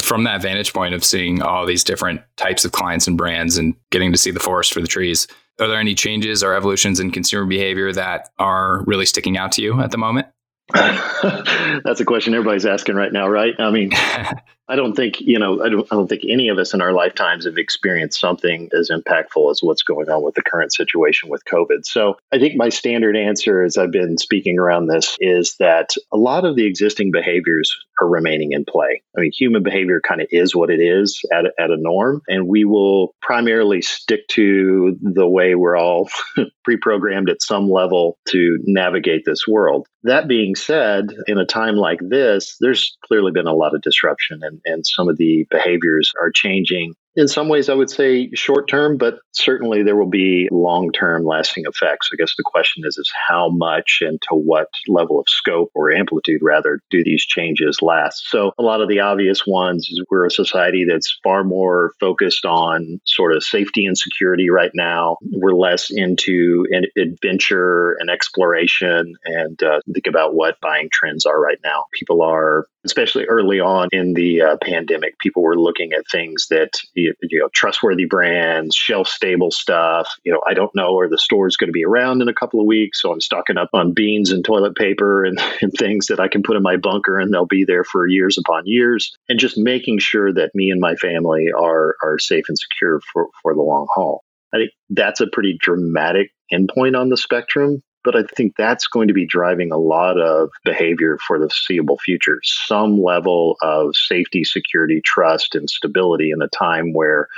from 0.00 0.24
that 0.24 0.42
vantage 0.42 0.72
point 0.72 0.94
of 0.94 1.04
seeing 1.04 1.42
all 1.42 1.66
these 1.66 1.84
different 1.84 2.20
types 2.36 2.64
of 2.64 2.72
clients 2.72 3.06
and 3.06 3.16
brands 3.16 3.56
and 3.56 3.74
getting 3.90 4.12
to 4.12 4.18
see 4.18 4.30
the 4.30 4.40
forest 4.40 4.72
for 4.72 4.80
the 4.80 4.88
trees, 4.88 5.28
are 5.60 5.68
there 5.68 5.78
any 5.78 5.94
changes 5.94 6.42
or 6.42 6.54
evolutions 6.54 6.98
in 6.98 7.10
consumer 7.10 7.46
behavior 7.46 7.92
that 7.92 8.30
are 8.38 8.82
really 8.86 9.06
sticking 9.06 9.36
out 9.36 9.52
to 9.52 9.62
you 9.62 9.80
at 9.80 9.92
the 9.92 9.98
moment? 9.98 10.26
That's 10.72 12.00
a 12.00 12.04
question 12.04 12.34
everybody's 12.34 12.66
asking 12.66 12.96
right 12.96 13.12
now, 13.12 13.28
right? 13.28 13.54
I 13.58 13.70
mean, 13.70 13.90
I 14.68 14.76
don't 14.76 14.94
think 14.94 15.20
you 15.20 15.38
know. 15.38 15.62
I 15.62 15.68
don't. 15.68 15.86
I 15.90 15.96
don't 15.96 16.08
think 16.08 16.22
any 16.28 16.48
of 16.48 16.58
us 16.58 16.72
in 16.72 16.80
our 16.80 16.92
lifetimes 16.92 17.44
have 17.44 17.58
experienced 17.58 18.18
something 18.18 18.70
as 18.78 18.90
impactful 18.90 19.50
as 19.50 19.60
what's 19.60 19.82
going 19.82 20.08
on 20.08 20.22
with 20.22 20.34
the 20.34 20.42
current 20.42 20.72
situation 20.72 21.28
with 21.28 21.44
COVID. 21.44 21.84
So 21.84 22.16
I 22.32 22.38
think 22.38 22.56
my 22.56 22.70
standard 22.70 23.16
answer, 23.16 23.62
as 23.62 23.76
I've 23.76 23.90
been 23.90 24.16
speaking 24.16 24.58
around 24.58 24.86
this, 24.86 25.16
is 25.20 25.56
that 25.58 25.90
a 26.12 26.16
lot 26.16 26.46
of 26.46 26.56
the 26.56 26.66
existing 26.66 27.10
behaviors 27.12 27.74
are 28.00 28.08
remaining 28.08 28.52
in 28.52 28.64
play. 28.64 29.02
I 29.16 29.20
mean, 29.20 29.32
human 29.36 29.62
behavior 29.62 30.00
kind 30.00 30.22
of 30.22 30.28
is 30.30 30.54
what 30.54 30.70
it 30.70 30.80
is 30.80 31.20
at 31.32 31.44
a, 31.44 31.52
at 31.60 31.70
a 31.70 31.76
norm, 31.76 32.22
and 32.26 32.48
we 32.48 32.64
will 32.64 33.14
primarily 33.20 33.82
stick 33.82 34.26
to 34.28 34.96
the 35.02 35.28
way 35.28 35.54
we're 35.54 35.76
all 35.76 36.08
pre-programmed 36.64 37.28
at 37.28 37.42
some 37.42 37.70
level 37.70 38.18
to 38.28 38.58
navigate 38.64 39.24
this 39.26 39.46
world. 39.46 39.86
That 40.04 40.28
being 40.28 40.54
said, 40.54 41.08
in 41.26 41.38
a 41.38 41.46
time 41.46 41.76
like 41.76 42.00
this, 42.00 42.56
there's 42.60 42.96
clearly 43.06 43.32
been 43.32 43.46
a 43.46 43.54
lot 43.54 43.74
of 43.74 43.82
disruption 43.82 44.40
and 44.42 44.53
and, 44.64 44.86
some 44.86 45.08
of 45.08 45.16
the 45.16 45.46
behaviors 45.50 46.10
are 46.20 46.30
changing. 46.30 46.94
In 47.16 47.28
some 47.28 47.48
ways, 47.48 47.68
I 47.68 47.74
would 47.74 47.90
say 47.90 48.30
short 48.34 48.68
term, 48.68 48.96
but 48.96 49.18
certainly 49.32 49.82
there 49.82 49.96
will 49.96 50.08
be 50.08 50.48
long 50.50 50.90
term 50.92 51.24
lasting 51.24 51.64
effects. 51.66 52.10
I 52.12 52.16
guess 52.16 52.34
the 52.36 52.42
question 52.44 52.84
is, 52.86 52.98
is 52.98 53.12
how 53.28 53.50
much 53.50 53.98
and 54.00 54.20
to 54.22 54.34
what 54.34 54.68
level 54.88 55.20
of 55.20 55.26
scope 55.28 55.70
or 55.74 55.92
amplitude, 55.92 56.40
rather, 56.42 56.80
do 56.90 57.04
these 57.04 57.24
changes 57.24 57.78
last? 57.82 58.28
So, 58.28 58.52
a 58.58 58.62
lot 58.62 58.80
of 58.80 58.88
the 58.88 59.00
obvious 59.00 59.46
ones 59.46 59.88
is 59.90 60.04
we're 60.10 60.26
a 60.26 60.30
society 60.30 60.84
that's 60.88 61.18
far 61.22 61.44
more 61.44 61.92
focused 62.00 62.44
on 62.44 63.00
sort 63.04 63.34
of 63.34 63.44
safety 63.44 63.86
and 63.86 63.96
security 63.96 64.50
right 64.50 64.72
now. 64.74 65.18
We're 65.30 65.54
less 65.54 65.90
into 65.90 66.66
adventure 66.96 67.96
and 68.00 68.10
exploration 68.10 69.14
and 69.24 69.62
uh, 69.62 69.80
think 69.92 70.06
about 70.06 70.34
what 70.34 70.60
buying 70.60 70.88
trends 70.92 71.26
are 71.26 71.40
right 71.40 71.58
now. 71.62 71.84
People 71.92 72.22
are 72.22 72.66
especially 72.84 73.24
early 73.24 73.60
on 73.60 73.88
in 73.92 74.12
the 74.12 74.42
uh, 74.42 74.56
pandemic, 74.62 75.18
people 75.18 75.42
were 75.42 75.58
looking 75.58 75.92
at 75.92 76.04
things 76.10 76.46
that 76.50 76.70
you, 77.12 77.40
know 77.40 77.48
trustworthy 77.52 78.04
brands, 78.04 78.74
shelf 78.74 79.08
stable 79.08 79.50
stuff. 79.50 80.08
You 80.24 80.32
know, 80.32 80.40
I 80.46 80.54
don't 80.54 80.74
know 80.74 80.98
are 80.98 81.08
the 81.08 81.18
stores 81.18 81.56
going 81.56 81.68
to 81.68 81.72
be 81.72 81.84
around 81.84 82.22
in 82.22 82.28
a 82.28 82.34
couple 82.34 82.60
of 82.60 82.66
weeks, 82.66 83.00
so 83.00 83.12
I'm 83.12 83.20
stocking 83.20 83.58
up 83.58 83.70
on 83.72 83.92
beans 83.92 84.30
and 84.30 84.44
toilet 84.44 84.76
paper 84.76 85.24
and, 85.24 85.38
and 85.60 85.72
things 85.72 86.06
that 86.06 86.20
I 86.20 86.28
can 86.28 86.42
put 86.42 86.56
in 86.56 86.62
my 86.62 86.76
bunker 86.76 87.18
and 87.18 87.32
they'll 87.32 87.46
be 87.46 87.64
there 87.64 87.84
for 87.84 88.06
years 88.06 88.38
upon 88.38 88.66
years. 88.66 89.16
And 89.28 89.38
just 89.38 89.58
making 89.58 89.98
sure 89.98 90.32
that 90.32 90.54
me 90.54 90.70
and 90.70 90.80
my 90.80 90.94
family 90.96 91.46
are 91.56 91.96
are 92.02 92.18
safe 92.18 92.44
and 92.48 92.58
secure 92.58 93.00
for 93.12 93.28
for 93.42 93.54
the 93.54 93.62
long 93.62 93.86
haul. 93.94 94.24
I 94.52 94.58
think 94.58 94.70
that's 94.90 95.20
a 95.20 95.26
pretty 95.26 95.56
dramatic 95.58 96.30
endpoint 96.52 96.98
on 96.98 97.08
the 97.08 97.16
spectrum 97.16 97.82
but 98.04 98.14
I 98.14 98.22
think 98.22 98.54
that's 98.56 98.86
going 98.86 99.08
to 99.08 99.14
be 99.14 99.26
driving 99.26 99.72
a 99.72 99.78
lot 99.78 100.20
of 100.20 100.50
behavior 100.64 101.18
for 101.26 101.38
the 101.38 101.48
foreseeable 101.48 101.98
future. 101.98 102.38
Some 102.42 103.02
level 103.02 103.56
of 103.62 103.96
safety, 103.96 104.44
security, 104.44 105.00
trust, 105.00 105.54
and 105.54 105.68
stability 105.68 106.30
in 106.30 106.42
a 106.42 106.48
time 106.48 106.92
where 106.92 107.28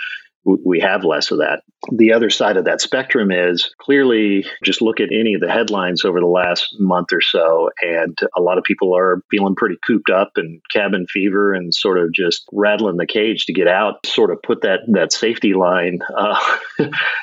we 0.65 0.81
have 0.81 1.05
less 1.05 1.31
of 1.31 1.39
that. 1.39 1.63
The 1.93 2.13
other 2.13 2.31
side 2.31 2.57
of 2.57 2.65
that 2.65 2.81
spectrum 2.81 3.31
is 3.31 3.71
clearly 3.79 4.47
just 4.65 4.83
look 4.83 5.01
at 5.01 5.13
any 5.13 5.35
of 5.35 5.41
the 5.41 5.51
headlines 5.51 6.05
over 6.05 6.21
the 6.21 6.27
last 6.27 6.69
month 6.79 7.13
or 7.13 7.21
so, 7.21 7.71
and 7.83 8.17
a 8.37 8.41
lot 8.41 8.59
of 8.59 8.65
people 8.65 8.97
are 8.97 9.23
feeling 9.31 9.55
pretty 9.57 9.77
cooped 9.87 10.11
up 10.11 10.33
and 10.37 10.61
cabin 10.71 11.07
fever 11.07 11.53
and 11.53 11.75
sort 11.75 11.99
of 11.99 12.13
just 12.13 12.45
rattling 12.53 12.97
the 12.97 13.07
cage 13.07 13.47
to 13.47 13.53
get 13.53 13.69
out, 13.69 14.07
sort 14.07 14.31
of 14.31 14.43
put 14.43 14.63
that 14.63 14.81
that 14.93 15.13
safety 15.13 15.55
line, 15.55 15.99
uh, 16.17 16.41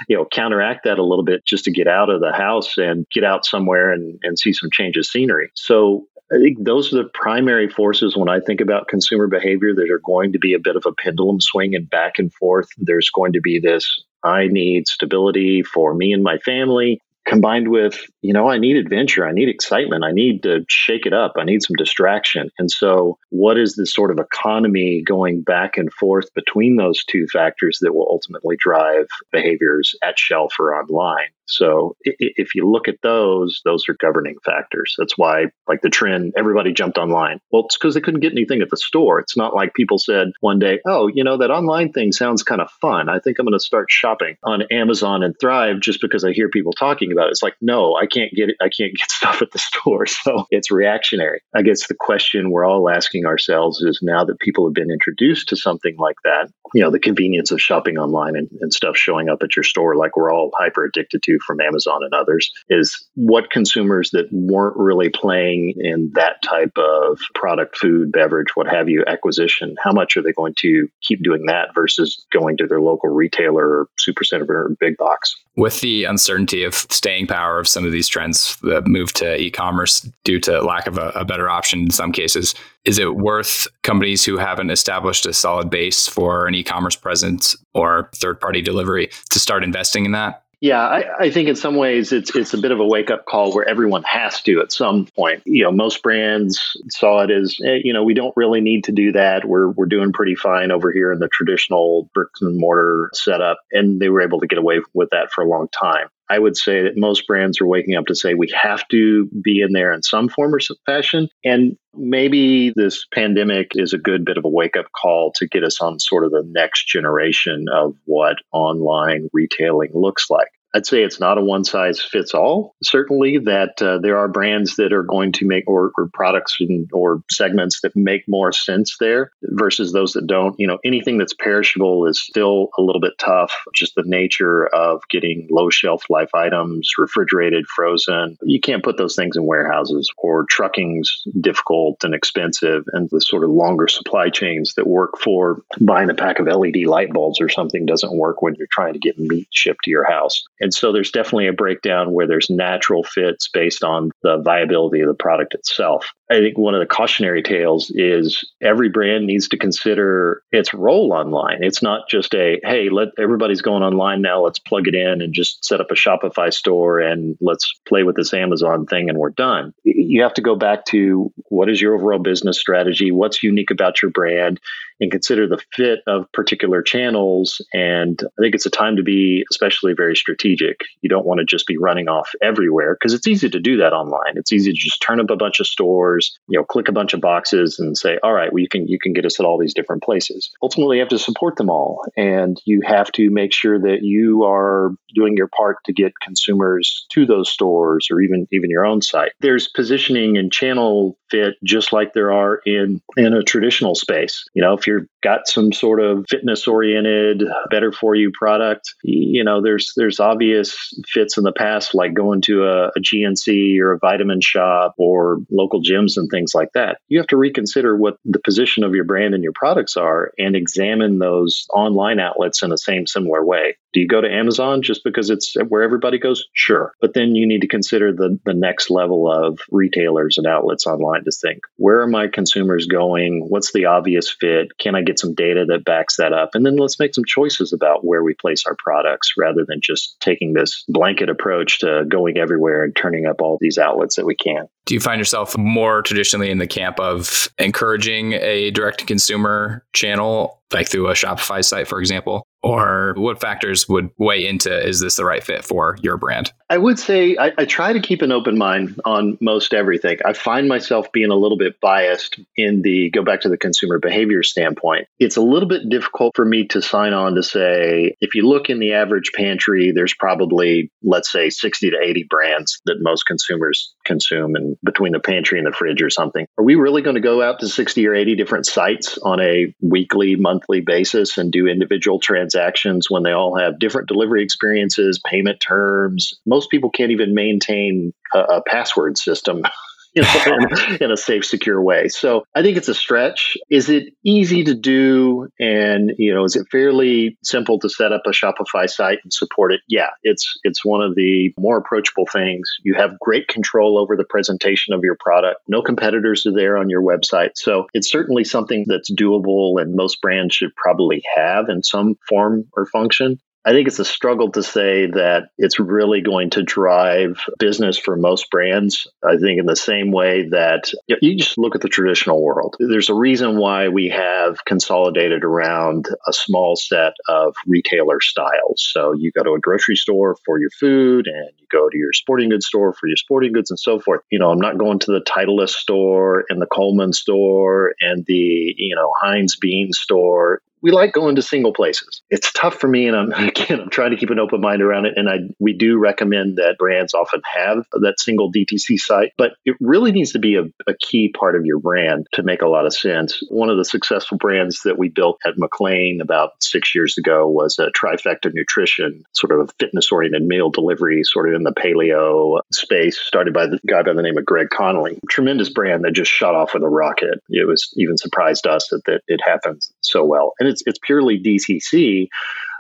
you 0.08 0.18
know, 0.18 0.25
counteract 0.32 0.84
that 0.84 1.00
a 1.00 1.03
little 1.03 1.25
bit 1.25 1.46
just 1.46 1.65
to 1.65 1.72
get 1.72 1.88
out 1.88 2.10
of 2.10 2.20
the 2.20 2.34
house 2.34 2.77
and 2.77 3.06
get 3.12 3.24
out 3.24 3.46
somewhere 3.46 3.92
and, 3.92 4.20
and 4.24 4.38
see 4.38 4.53
some 4.53 4.70
change 4.72 4.98
of 4.98 5.06
scenery. 5.06 5.51
So 5.56 6.08
I 6.34 6.38
think 6.38 6.63
those 6.63 6.92
are 6.92 7.04
the 7.04 7.10
primary 7.13 7.70
forces 7.70 8.18
when 8.18 8.30
I 8.30 8.40
think 8.40 8.60
about 8.60 8.88
consumer 8.88 9.28
behavior 9.28 9.75
that 9.75 9.92
are 9.92 10.02
going 10.04 10.32
to 10.34 10.40
be 10.40 10.54
a 10.54 10.60
bit 10.60 10.75
of 10.75 10.86
a 10.88 10.92
pendulum 10.92 11.40
swing 11.40 11.75
and 11.75 11.88
back 11.88 12.13
and 12.18 12.34
forth. 12.34 12.70
There's 12.78 13.10
going 13.12 13.34
to 13.34 13.42
be 13.42 13.60
this 13.60 14.04
I 14.24 14.48
need 14.48 14.88
stability 14.88 15.63
for 15.63 15.94
me 15.94 16.13
and 16.13 16.24
my 16.24 16.38
family 16.40 17.02
combined 17.25 17.70
with, 17.70 18.00
you 18.22 18.34
know, 18.34 18.50
I 18.50 18.58
need 18.58 18.75
adventure, 18.75 19.28
I 19.28 19.32
need 19.32 19.48
excitement, 19.48 20.04
I 20.04 20.12
need 20.12 20.44
to 20.44 20.66
shake 20.68 21.06
it 21.06 21.13
up, 21.13 21.34
I 21.38 21.46
need 21.46 21.62
some 21.63 21.75
distraction. 21.78 22.50
And 22.58 22.70
so, 22.70 23.18
what 23.30 23.58
is 23.58 23.75
this 23.75 23.94
sort 23.94 24.12
of 24.12 24.20
economy 24.20 25.04
going 25.06 25.42
back 25.42 25.78
and 25.78 25.92
forth 25.94 26.34
between 26.34 26.75
those 26.75 27.04
two 27.06 27.28
factors 27.32 27.80
that 27.82 27.94
will 27.94 28.08
ultimately 28.10 28.58
drive 28.60 29.08
behaviors 29.32 29.96
at 30.04 30.20
shelf 30.20 30.56
or 30.60 30.75
online? 30.75 31.30
So 31.55 31.95
if 32.03 32.55
you 32.55 32.69
look 32.69 32.88
at 32.88 33.01
those, 33.03 33.62
those 33.65 33.83
are 33.89 33.95
governing 34.00 34.38
factors. 34.43 34.95
That's 34.98 35.17
why, 35.17 35.45
like 35.67 35.81
the 35.81 35.89
trend, 35.89 36.33
everybody 36.38 36.74
jumped 36.74 36.98
online. 36.98 37.39
Well, 37.51 37.65
it's 37.65 37.77
because 37.77 37.93
they 37.93 38.01
couldn't 38.01 38.22
get 38.22 38.31
anything 38.31 38.62
at 38.62 38.69
the 38.69 38.77
store. 38.77 39.19
It's 39.19 39.38
not 39.38 39.53
like 39.53 39.74
people 39.74 40.00
said 40.00 40.31
one 40.39 40.60
day, 40.60 40.79
oh, 40.86 41.07
you 41.07 41.24
know, 41.24 41.38
that 41.38 41.51
online 41.51 41.91
thing 41.91 42.12
sounds 42.12 42.43
kind 42.43 42.62
of 42.62 42.69
fun. 42.81 43.10
I 43.10 43.19
think 43.19 43.39
I'm 43.39 43.45
going 43.45 43.57
to 43.57 43.63
start 43.63 43.88
shopping 43.89 44.38
on 44.43 44.63
Amazon 44.72 45.24
and 45.24 45.36
Thrive 45.39 45.79
just 45.79 46.01
because 46.01 46.24
I 46.24 46.31
hear 46.31 46.50
people 46.50 46.74
talking 46.74 47.12
about 47.12 47.27
it. 47.27 47.31
It's 47.31 47.43
like, 47.43 47.55
no, 47.62 47.95
I 47.95 48.07
can't 48.07 48.31
get 48.33 48.50
it. 48.50 48.55
I 48.62 48.69
can't 48.69 48.93
get 48.98 49.10
stuff 49.12 49.41
at 49.41 49.51
the 49.51 49.60
store. 49.60 50.05
So 50.24 50.45
it's 50.51 50.72
reactionary. 50.72 51.41
I 51.55 51.62
guess 51.62 51.88
the 51.88 51.95
question 51.95 52.51
we're 52.51 52.65
all 52.65 52.89
asking 52.89 53.25
ourselves 53.25 53.81
is 53.81 54.00
now 54.01 54.24
that 54.25 54.39
people 54.39 54.67
have 54.67 54.74
been 54.74 54.91
introduced 54.91 55.50
to 55.50 55.55
something 55.55 55.95
like 55.98 56.17
that, 56.24 56.50
you 56.74 56.81
know, 56.81 56.91
the 56.91 57.00
convenience 57.00 57.51
of 57.51 57.62
shopping 57.62 57.98
online 57.98 58.36
and, 58.36 58.50
and 58.62 58.74
stuff 58.74 58.95
showing 58.95 59.29
up 59.29 59.43
at 59.43 59.55
your 59.55 59.63
store, 59.63 59.95
like 59.95 60.15
we're 60.15 60.31
all 60.31 60.51
hyper 60.57 60.86
addicted 60.86 61.24
to 61.24 61.39
from 61.45 61.62
Amazon 61.62 62.00
and 62.03 62.13
others, 62.13 62.51
is 62.69 63.05
what 63.15 63.51
consumers 63.51 64.12
that 64.12 64.27
weren't 64.31 64.77
really 64.77 65.09
playing 65.09 65.73
in 65.77 66.12
that 66.15 66.41
type 66.43 66.77
of 66.77 67.19
product, 67.35 67.77
food, 67.77 68.12
beverage, 68.12 68.55
what 68.55 68.67
have 68.67 68.89
you, 68.89 69.03
acquisition, 69.07 69.75
how 69.83 69.91
much 69.91 70.17
are 70.17 70.21
they 70.21 70.31
going 70.33 70.53
to 70.59 70.88
keep 71.01 71.23
doing 71.23 71.45
that 71.45 71.73
versus 71.73 72.25
going 72.31 72.57
to 72.57 72.67
their 72.67 72.81
local 72.81 73.09
retailer 73.09 73.67
or 73.67 73.88
supercenter 74.00 74.50
or 74.50 74.75
big 74.79 74.97
box? 74.97 75.35
With 75.55 75.81
the 75.81 76.05
uncertainty 76.05 76.63
of 76.63 76.73
staying 76.73 77.27
power 77.27 77.59
of 77.59 77.67
some 77.67 77.85
of 77.85 77.91
these 77.91 78.07
trends 78.07 78.57
that 78.62 78.88
move 78.88 79.13
to 79.13 79.39
e-commerce 79.39 80.09
due 80.23 80.39
to 80.41 80.62
lack 80.62 80.88
of 80.88 80.97
a, 80.97 81.09
a 81.09 81.25
better 81.25 81.50
option 81.50 81.81
in 81.81 81.91
some 81.91 82.12
cases, 82.12 82.55
is 82.85 83.00
it 83.00 83.15
worth 83.15 83.67
companies 83.83 84.25
who 84.25 84.38
haven't 84.38 84.69
established 84.69 85.25
a 85.25 85.33
solid 85.33 85.69
base 85.69 86.07
for 86.07 86.47
an 86.47 86.55
e-commerce 86.55 86.95
presence 86.95 87.55
or 87.73 88.09
third-party 88.15 88.62
delivery 88.62 89.09
to 89.29 89.39
start 89.39 89.63
investing 89.63 90.05
in 90.05 90.12
that? 90.12 90.43
Yeah, 90.63 90.79
I, 90.79 91.25
I, 91.25 91.29
think 91.29 91.50
in 91.50 91.58
some 91.58 91.75
ways 91.75 92.13
it's 92.13 92.34
it's 92.34 92.53
a 92.53 92.58
bit 92.58 92.72
of 92.72 92.79
a 92.79 92.86
wake 92.86 93.12
up 93.12 93.25
call 93.25 93.53
where 93.53 93.67
everyone 93.67 94.03
has 94.03 94.41
to 94.43 94.62
at 94.62 94.72
some 94.72 95.08
point. 95.08 95.43
You 95.43 95.65
know, 95.65 95.74
most 95.74 96.01
brands 96.01 96.77
saw 96.89 97.24
it 97.24 97.32
as 97.32 97.58
eh, 97.65 97.79
you 97.84 97.91
know 97.91 98.05
we 98.05 98.13
don't 98.13 98.34
really 98.38 98.62
need 98.62 98.86
to 98.86 98.93
do 98.93 99.12
that. 99.12 99.43
We're 99.43 99.67
we're 99.72 99.88
doing 99.88 100.13
pretty 100.13 100.36
fine 100.36 100.72
over 100.72 100.89
here 100.93 101.12
in 101.12 101.20
the 101.20 101.27
traditional 101.27 102.10
bricks 102.13 102.41
and 102.41 102.58
mortar 102.58 103.10
setup, 103.12 103.58
and 103.74 104.00
they 104.00 104.08
were 104.08 104.22
able 104.22 104.39
to 104.39 104.48
get 104.48 104.58
away 104.58 104.79
with 104.93 105.10
that 105.10 105.34
for 105.34 105.43
a 105.43 105.50
long 105.50 105.67
time. 105.67 106.08
I 106.30 106.39
would 106.39 106.56
say 106.56 106.84
that 106.84 106.98
most 106.98 107.27
brands 107.27 107.60
are 107.62 107.68
waking 107.68 107.96
up 107.96 108.06
to 108.06 108.15
say 108.15 108.34
we 108.34 108.51
have 108.62 108.88
to 108.89 109.30
be 109.44 109.62
in 109.62 109.74
there 109.74 109.92
in 109.92 110.03
some 110.03 110.30
form 110.30 110.53
or 110.56 110.60
fashion. 110.86 111.27
And 111.44 111.77
maybe 111.94 112.74
this 112.75 113.06
pandemic 113.13 113.72
is 113.75 113.94
a 113.94 113.98
good 113.98 114.25
bit 114.25 114.38
of 114.38 114.46
a 114.46 114.50
wake 114.50 114.77
up 114.77 114.88
call 115.00 115.32
to 115.36 115.48
get 115.48 115.63
us 115.63 115.82
on 115.82 116.00
sort 116.00 116.25
of 116.25 116.32
the 116.32 116.44
next 116.46 116.88
generation 116.88 117.65
of 117.72 117.96
what 118.06 118.38
online 118.51 119.30
retailing 119.34 119.92
looks 119.94 120.30
like. 120.30 120.50
I'd 120.74 120.86
say 120.86 121.03
it's 121.03 121.20
not 121.20 121.38
a 121.38 121.42
one 121.42 121.63
size 121.63 122.01
fits 122.01 122.34
all. 122.34 122.75
Certainly, 122.84 123.39
that 123.39 123.82
uh, 123.82 124.00
there 124.00 124.18
are 124.18 124.27
brands 124.27 124.75
that 124.77 124.92
are 124.92 125.03
going 125.03 125.32
to 125.34 125.46
make 125.46 125.65
or, 125.68 125.92
or 125.98 126.10
products 126.13 126.58
and, 126.60 126.89
or 126.92 127.22
segments 127.32 127.82
that 127.82 127.96
make 127.96 128.24
more 128.27 128.51
sense 128.51 128.96
there 129.00 129.32
versus 129.44 129.94
those 129.94 130.13
that 130.13 130.27
don't. 130.27 130.56
You 130.58 130.68
know, 130.68 130.80
anything 130.84 131.18
that's 131.18 131.34
perishable 131.34 132.08
is 132.08 132.20
still 132.20 132.70
a 132.77 132.82
little 132.82 133.01
bit 133.01 133.13
tough. 133.20 133.53
Just 133.75 133.94
the 133.96 134.03
nature 134.06 134.68
of 134.74 135.01
getting 135.10 135.48
low 135.51 135.70
shelf 135.70 136.06
life 136.10 136.34
items, 136.34 136.89
refrigerated, 136.98 137.65
frozen. 137.68 138.38
You 138.42 138.60
can't 138.60 138.84
put 138.84 138.98
those 138.98 139.15
things 139.15 139.38
in 139.38 139.46
warehouses, 139.46 140.10
or 140.18 140.46
trucking's 140.50 141.24
difficult 141.39 142.03
and 142.03 142.15
expensive, 142.15 142.84
and 142.94 143.10
the 143.12 143.22
sort 143.22 143.44
of 143.44 143.51
longer 143.51 143.88
supply 143.88 144.30
chains 144.30 144.74
that 144.75 144.88
work 144.88 145.20
for 145.20 145.62
buying 145.82 146.10
a 146.10 146.15
pack 146.15 146.39
of 146.39 146.48
LED 146.48 146.86
light 146.86 147.13
bulbs 147.13 147.39
or 147.39 147.50
something 147.50 147.86
doesn't 147.86 148.18
work 148.18 148.42
when 148.42 148.56
you're 148.56 148.68
trying 148.72 148.94
to 148.94 149.00
get 149.00 149.20
meat 149.20 149.48
shipped 149.51 149.84
to 149.84 149.92
your 149.92 150.10
house. 150.10 150.44
And 150.63 150.74
so 150.74 150.93
there's 150.93 151.12
definitely 151.12 151.48
a 151.48 151.53
breakdown 151.53 152.13
where 152.13 152.25
there's 152.25 152.50
natural 152.50 153.03
fits 153.03 153.50
based 153.50 153.84
on 153.84 154.12
the 154.22 154.38
viability 154.38 155.01
of 155.01 155.10
the 155.10 155.13
product 155.13 155.53
itself. 155.53 156.10
I 156.32 156.39
think 156.39 156.58
one 156.58 156.74
of 156.74 156.80
the 156.80 156.86
cautionary 156.86 157.44
tales 157.44 157.92
is 157.94 158.50
every 158.62 158.89
brand 158.89 159.25
needs 159.25 159.50
to 159.50 159.58
consider 159.58 160.42
its 160.51 160.74
role 160.74 161.12
online. 161.12 161.58
It's 161.62 161.84
not 161.84 162.08
just 162.10 162.34
a, 162.34 162.60
hey, 162.63 162.89
let 162.89 163.10
everybody's 163.20 163.62
going 163.62 163.84
online 163.84 164.22
now, 164.22 164.42
let's 164.42 164.60
plug 164.60 164.88
it 164.88 164.96
in 164.96 165.22
and 165.22 165.34
just 165.34 165.63
set 165.65 165.82
up 165.82 165.92
a 165.92 165.96
Shopify 165.96 166.53
store 166.53 167.00
and 167.00 167.38
let's 167.42 167.72
play 167.88 168.03
with 168.03 168.15
this 168.15 168.34
Amazon 168.34 168.86
thing 168.86 169.10
and 169.10 169.18
we're 169.18 169.32
done. 169.32 169.74
You 169.84 170.24
have 170.24 170.34
to 170.36 170.42
go 170.42 170.56
back 170.56 170.86
to 170.86 171.32
what 171.50 171.70
is 171.70 171.82
your 171.82 171.96
overall 171.96 172.20
business 172.20 172.60
strategy? 172.60 173.12
What's 173.12 173.44
unique 173.44 173.72
about 173.72 174.01
your 174.01 174.12
brand? 174.12 174.60
And 175.00 175.12
consider 175.12 175.48
the 175.48 175.62
fit 175.74 176.00
of 176.08 176.32
particular 176.32 176.82
channels. 176.82 177.65
And 177.74 178.22
I 178.24 178.42
think 178.42 178.56
it's 178.56 178.65
a 178.65 178.70
time 178.70 178.96
to 178.96 179.03
be 179.03 179.44
especially 179.51 179.94
very 179.94 180.15
strategic. 180.15 180.82
You 181.01 181.10
don't 181.10 181.25
want 181.25 181.39
to 181.39 181.46
just 181.46 181.68
be 181.68 181.77
running 181.77 182.08
off 182.08 182.30
everywhere 182.42 182.96
because 182.96 183.13
it's 183.13 183.27
easy 183.27 183.50
to 183.50 183.60
do 183.60 183.77
that 183.77 183.92
online. 183.92 184.36
It's 184.36 184.53
easy 184.53 184.72
to 184.72 184.77
just 184.77 185.01
turn 185.01 185.20
up 185.20 185.30
a 185.30 185.36
bunch 185.36 185.60
of 185.60 185.68
stores 185.68 186.23
you 186.48 186.60
know, 186.60 186.65
click 186.65 186.88
a 186.88 186.94
bunch 186.94 187.13
of 187.13 187.22
boxes 187.22 187.80
and 187.80 187.98
say, 187.98 188.18
all 188.24 188.34
right, 188.34 188.51
well, 188.51 188.62
you 188.62 188.70
can 188.70 188.88
you 188.88 189.00
can 189.00 189.13
get 189.13 189.25
us 189.25 189.39
at 189.39 189.46
all 189.46 189.58
these 189.58 189.74
different 189.74 190.03
places. 190.03 190.51
Ultimately, 190.62 190.98
you 190.98 191.01
have 191.01 191.10
to 191.10 191.20
support 191.20 191.56
them 191.56 191.70
all, 191.70 192.03
and 192.18 192.60
you 192.65 192.82
have 192.86 193.12
to 193.13 193.30
make 193.30 193.53
sure 193.53 193.80
that 193.80 194.00
you 194.01 194.44
are 194.44 194.92
doing 195.15 195.36
your 195.38 195.50
part 195.56 195.77
to 195.86 195.94
get 195.94 196.13
consumers 196.22 197.06
to 197.13 197.25
those 197.25 197.50
stores 197.50 198.08
or 198.12 198.22
even 198.22 198.48
even 198.51 198.70
your 198.70 198.86
own 198.86 199.01
site. 199.01 199.32
There's 199.39 199.70
positioning 199.70 200.38
and 200.38 200.51
channel 200.51 201.18
fit 201.30 201.56
just 201.63 201.94
like 201.94 202.13
there 202.13 202.32
are 202.32 202.62
in 202.65 203.01
in 203.18 203.34
a 203.34 203.44
traditional 203.44 203.96
space. 203.96 204.44
You 204.53 204.63
know, 204.63 204.74
if 204.74 204.88
you've 204.88 205.08
got 205.22 205.48
some 205.48 205.72
sort 205.72 206.01
of 206.01 206.25
fitness 206.30 206.68
oriented, 206.68 207.44
better 207.70 207.92
for 207.92 208.15
you 208.15 208.32
product, 208.32 208.94
you 209.03 209.44
know, 209.44 209.62
there's 209.62 209.94
there's 209.96 210.20
obvious 210.20 210.94
fits 211.08 211.38
in 211.38 211.44
the 211.44 211.53
past 211.53 211.96
like 211.96 212.13
going 212.13 212.42
to 212.42 212.63
a, 212.63 212.88
a 212.88 213.00
GNC 213.00 213.80
or 213.80 213.94
a 213.94 214.00
vitamin 214.00 214.39
shop 214.42 214.96
or 214.98 215.39
local 215.51 215.82
gyms 216.03 216.17
and 216.17 216.29
things 216.29 216.53
like 216.53 216.69
that. 216.74 216.98
You 217.07 217.19
have 217.19 217.27
to 217.27 217.38
reconsider 217.38 217.95
what 217.95 218.17
the 218.25 218.39
position 218.39 218.83
of 218.83 218.93
your 218.93 219.03
brand 219.03 219.33
and 219.33 219.43
your 219.43 219.53
products 219.53 219.98
are 219.98 220.31
and 220.38 220.55
examine 220.55 221.19
those 221.19 221.65
online 221.74 222.19
outlets 222.19 222.63
in 222.63 222.69
the 222.69 222.77
same 222.77 223.07
similar 223.07 223.43
way. 223.43 223.77
Do 223.93 224.00
you 224.00 224.07
go 224.07 224.21
to 224.21 224.31
Amazon 224.31 224.81
just 224.81 225.03
because 225.03 225.29
it's 225.29 225.55
where 225.69 225.83
everybody 225.83 226.17
goes? 226.17 226.47
Sure. 226.53 226.93
But 227.00 227.13
then 227.13 227.35
you 227.35 227.47
need 227.47 227.62
to 227.62 227.67
consider 227.67 228.12
the, 228.12 228.39
the 228.45 228.53
next 228.53 228.89
level 228.89 229.31
of 229.31 229.59
retailers 229.71 230.38
and 230.38 230.47
outlets 230.47 230.88
online 230.88 231.23
to 231.25 231.31
think 231.31 231.62
where 231.77 232.01
are 232.01 232.07
my 232.07 232.27
consumers 232.27 232.88
going? 232.88 233.45
What's 233.47 233.71
the 233.71 233.85
obvious 233.85 234.29
fit? 234.29 234.77
Can 234.77 234.95
I 234.95 235.01
get 235.01 235.19
some 235.19 235.35
data 235.35 235.65
that 235.67 235.85
backs 235.85 236.17
that 236.17 236.33
up? 236.33 236.55
And 236.55 236.65
then 236.65 236.77
let's 236.77 237.00
make 237.00 237.13
some 237.13 237.25
choices 237.25 237.71
about 237.71 238.03
where 238.03 238.23
we 238.23 238.33
place 238.33 238.65
our 238.65 238.75
products 238.77 239.33
rather 239.38 239.65
than 239.67 239.79
just 239.81 240.19
taking 240.19 240.53
this 240.53 240.83
blanket 240.89 241.29
approach 241.29 241.79
to 241.79 242.05
going 242.07 242.38
everywhere 242.38 242.83
and 242.83 242.95
turning 242.95 243.25
up 243.25 243.41
all 243.41 243.57
these 243.62 243.77
outlets 243.77 244.15
that 244.15 244.25
we 244.25 244.35
can. 244.35 244.67
Do 244.85 244.93
you 244.93 245.00
find 245.00 245.19
yourself 245.19 245.57
more 245.57 246.01
traditionally 246.01 246.50
in 246.50 246.57
the 246.57 246.67
camp 246.67 247.00
of 247.00 247.50
encouraging 247.57 248.33
a 248.33 248.71
direct 248.71 249.00
to 249.00 249.05
consumer 249.05 249.85
channel, 249.93 250.62
like 250.72 250.89
through 250.89 251.10
a 251.10 251.13
Shopify 251.13 251.63
site, 251.63 251.88
for 251.88 252.00
example? 252.00 252.46
Or 252.63 253.13
what 253.17 253.41
factors 253.41 253.89
would 253.89 254.10
weigh 254.17 254.46
into 254.48 254.74
is 254.74 255.01
this 255.01 255.17
the 255.17 255.25
right 255.25 255.43
fit 255.43 255.65
for 255.65 255.98
your 256.01 256.15
brand? 256.15 256.53
I 256.70 256.77
would 256.77 256.98
say 256.98 257.36
I, 257.38 257.51
I, 257.58 257.65
try 257.65 257.91
to 257.91 258.00
keep 258.00 258.22
an 258.22 258.32
open 258.32 258.58
mind 258.58 259.01
on 259.03 259.38
most 259.41 259.74
everything. 259.74 260.20
I 260.25 260.32
find 260.32 260.70
myself 260.70 261.12
being 261.12 261.29
a 261.29 261.36
little 261.36 261.58
bit 261.58 261.79
biased 261.82 262.39
in 262.55 262.82
the 262.82 263.10
go 263.10 263.22
back 263.22 263.41
to 263.41 263.50
the 263.50 263.58
consumer 263.58 264.00
behavior 264.00 264.43
standpoint. 264.43 265.08
It's 265.20 265.36
a 265.36 265.41
little 265.41 265.67
bit 265.67 265.89
difficult 265.89 266.38
for 266.38 266.46
me 266.46 266.65
to 266.67 266.82
sign 266.82 267.12
on 267.13 267.36
to 267.36 267.43
say 267.43 268.15
if 268.22 268.34
you 268.34 268.48
look 268.48 268.70
in 268.70 268.79
the 268.79 268.93
average 268.93 269.34
pantry, 269.36 269.91
there's 269.91 270.13
probably, 270.13 270.89
let's 271.03 271.32
say, 271.32 271.50
60 271.50 271.91
to 271.91 271.98
80 272.01 272.27
brands 272.29 272.82
that 272.86 272.96
most 273.01 273.24
consumers 273.24 273.93
consume 274.05 274.55
and 274.55 274.77
between 274.84 275.12
the 275.12 275.20
pantry 275.20 275.60
and 275.60 275.67
the 275.67 275.74
fridge 275.74 276.01
or 276.01 276.10
something. 276.10 276.46
Are 276.58 276.63
we 276.63 276.75
really 276.75 277.01
going 277.01 277.15
to 277.15 277.22
go 277.22 277.41
out 277.41 277.60
to 277.60 277.67
60 277.67 278.08
or 278.08 278.15
80 278.15 278.36
different 278.36 278.65
sites 278.65 279.17
on 279.17 279.41
a 279.41 279.75
weekly, 279.82 280.38
monthly 280.63 280.82
basis 280.82 281.38
and 281.38 281.51
do 281.51 281.67
individual 281.67 282.20
transactions 282.20 283.10
when 283.10 283.24
they 283.24 283.32
all 283.32 283.58
have 283.58 283.79
different 283.79 284.08
delivery 284.08 284.43
experiences, 284.43 285.20
payment 285.20 285.60
terms? 285.60 286.34
Most 286.46 286.70
people 286.70 286.89
can't 286.89 287.12
even 287.12 287.34
maintain 287.34 288.13
a, 288.34 288.39
a 288.39 288.63
password 288.63 289.17
system 289.17 289.63
you 290.15 290.22
know, 290.22 290.58
in, 290.58 291.03
in, 291.03 291.12
a 291.12 291.17
safe, 291.17 291.43
secure 291.43 291.82
way. 291.82 292.08
So 292.08 292.43
I 292.53 292.62
think 292.62 292.77
it's 292.77 292.88
a 292.88 292.93
stretch. 292.93 293.58
Is 293.70 293.89
it 293.89 294.13
easy 294.24 294.63
to 294.65 294.75
do? 294.75 295.48
And, 295.60 296.12
you 296.20 296.36
know, 296.36 296.43
is 296.43 296.55
it 296.55 296.67
fairly 296.72 297.38
simple 297.43 297.79
to 297.79 297.89
set 297.89 298.12
up 298.12 298.22
a 298.27 298.29
Shopify 298.29 298.88
site 298.88 299.20
and 299.24 299.34
support 299.34 299.74
it? 299.74 299.82
Yeah, 299.88 300.10
it's, 300.22 300.60
it's 300.63 300.86
one 300.86 301.01
of 301.01 301.15
the 301.15 301.51
more 301.58 301.77
approachable 301.77 302.27
things. 302.32 302.70
You 302.84 302.93
have 302.93 303.20
great 303.20 303.48
control 303.48 303.98
over 303.98 304.15
the 304.15 304.24
presentation 304.24 304.93
of 304.93 305.01
your 305.03 305.17
product. 305.20 305.62
No 305.67 305.82
competitors 305.82 306.46
are 306.46 306.53
there 306.53 306.77
on 306.77 306.91
your 306.91 307.01
website. 307.01 307.51
So 307.55 307.88
it's 307.93 308.12
certainly 308.12 308.43
something 308.43 308.86
that's 308.88 309.12
doable 309.12 309.82
and 309.82 309.96
most 309.96 310.22
brands 310.22 310.53
should 310.53 310.75
probably 310.75 311.24
have 311.36 311.70
in 311.70 311.82
some 311.82 312.17
form 312.29 312.65
or 312.74 312.86
function. 312.86 313.39
I 313.65 313.72
think 313.72 313.88
it's 313.88 314.00
a 314.00 314.05
struggle 314.05 314.51
to 314.51 314.63
say 314.63 315.08
that 315.08 315.50
it's 315.58 315.79
really 315.79 316.22
going 316.22 316.50
to 316.51 316.63
drive 316.63 317.39
business 317.60 317.98
for 317.98 318.17
most 318.17 318.50
brands. 318.51 319.08
I 319.24 319.38
think 319.38 319.60
in 319.60 319.65
the 319.65 319.75
same 319.75 320.12
way 320.12 320.50
that 320.50 320.91
you 321.08 321.38
just 321.38 321.58
look 321.58 321.75
at 321.75 321.82
the 321.82 321.88
traditional 321.88 322.43
world. 322.43 322.75
There's 322.79 323.10
a 323.10 323.15
reason 323.15 323.58
why 323.58 323.88
we 323.88 324.10
have 324.10 324.65
consolidated 324.65 325.43
around 325.43 326.08
a 326.27 326.34
small 326.34 326.75
set 326.75 327.13
of 327.29 327.55
retailer 327.65 328.20
styles. 328.20 328.86
So 328.91 329.13
you 329.13 329.32
go 329.32 329.43
to 329.43 329.53
a 329.53 329.60
grocery 329.60 329.96
store 329.96 330.36
for 330.46 330.60
your 330.60 330.72
food 330.72 331.27
and 331.27 331.50
you 331.58 331.67
go 331.72 331.89
to 331.89 331.98
your 331.98 332.12
sporting 332.12 332.50
goods 332.50 332.65
store 332.65 332.93
for 332.93 333.08
your 333.08 333.17
sporting 333.17 333.53
goods 333.53 333.72
and 333.72 333.79
so 333.79 334.00
forth. 334.00 334.22
You 334.29 334.39
know, 334.39 334.50
I'm 334.50 334.60
not 334.60 334.77
going 334.77 335.00
to 335.00 335.12
the 335.12 335.22
Titleist 335.22 335.75
store 335.75 336.43
and 336.50 336.62
the 336.62 336.67
Coleman 336.67 337.13
store 337.13 337.93
and 338.01 338.25
the, 338.27 338.74
you 338.77 338.96
know, 338.96 339.13
Heinz 339.22 339.55
Bean 339.55 339.93
store 339.93 340.62
we 340.84 340.92
like 340.92 341.13
going 341.13 341.36
to 341.38 341.42
single 341.42 341.74
places. 341.74 342.22
It's 342.30 342.52
tough 342.52 342.75
for 342.75 342.90
me, 342.90 343.08
and 343.08 343.16
I'm 343.16 343.32
again 343.48 343.80
I'm 343.80 343.90
trying 343.90 344.12
to 344.12 344.18
keep 344.18 344.30
an 344.30 344.40
open 344.40 344.62
mind 344.62 344.82
around 344.82 345.06
it. 345.06 345.13
And 345.16 345.30
I 345.30 345.38
we 345.60 345.74
do 345.74 345.98
recommend 345.98 346.58
that 346.58 346.75
brands 346.78 347.13
often 347.13 347.42
have 347.52 347.86
that 347.94 348.20
single 348.20 348.52
DTC 348.52 349.00
site, 349.00 349.32
but 349.38 349.54
it 349.66 349.75
really 349.80 350.12
needs 350.12 350.34
to 350.34 350.40
be 350.40 350.56
a, 350.56 350.63
a 350.86 350.94
key 351.00 351.30
part 351.30 351.56
of 351.56 351.66
your 351.66 351.80
brand 351.80 352.28
to 352.34 352.44
make 352.44 352.62
a 352.62 352.68
lot 352.68 352.86
of 352.86 352.94
sense. 352.94 353.42
One 353.50 353.70
of 353.70 353.78
the 353.78 353.86
successful 353.86 354.38
brands 354.38 354.82
that 354.84 355.00
we 355.00 355.10
built 355.10 355.40
at 355.46 355.58
McLean 355.58 356.20
about 356.22 356.52
six 356.62 356.94
years 356.94 357.18
ago 357.18 357.48
was 357.48 357.80
a 357.80 357.88
Trifecta 357.88 358.54
Nutrition, 358.54 359.24
sort 359.34 359.54
of 359.54 359.70
a 359.70 359.74
fitness 359.80 360.12
oriented 360.12 360.44
meal 360.44 360.70
delivery, 360.70 361.24
sort 361.24 361.48
of 361.48 361.56
in 361.56 361.63
the 361.63 361.72
paleo 361.72 362.60
space, 362.74 363.18
started 363.18 363.54
by 363.54 363.68
the 363.68 363.80
guy 363.88 364.04
by 364.04 364.12
the 364.12 364.22
name 364.22 364.38
of 364.38 364.46
Greg 364.46 364.70
Connolly. 364.70 365.20
Tremendous 365.30 365.70
brand 365.70 366.04
that 366.04 366.12
just 366.12 366.32
shot 366.32 366.56
off 366.56 366.74
with 366.74 366.84
a 366.84 366.90
rocket. 366.90 367.42
It 367.50 367.66
was 367.66 367.94
even 367.96 368.18
surprised 368.18 368.68
us 368.68 368.90
that, 368.90 369.06
that 369.06 369.22
it 369.28 369.40
happened 369.46 369.82
so 370.02 370.25
well. 370.25 370.54
And 370.60 370.73
it's 370.74 370.84
it's 370.86 371.00
purely 371.03 371.39
DTC. 371.39 372.27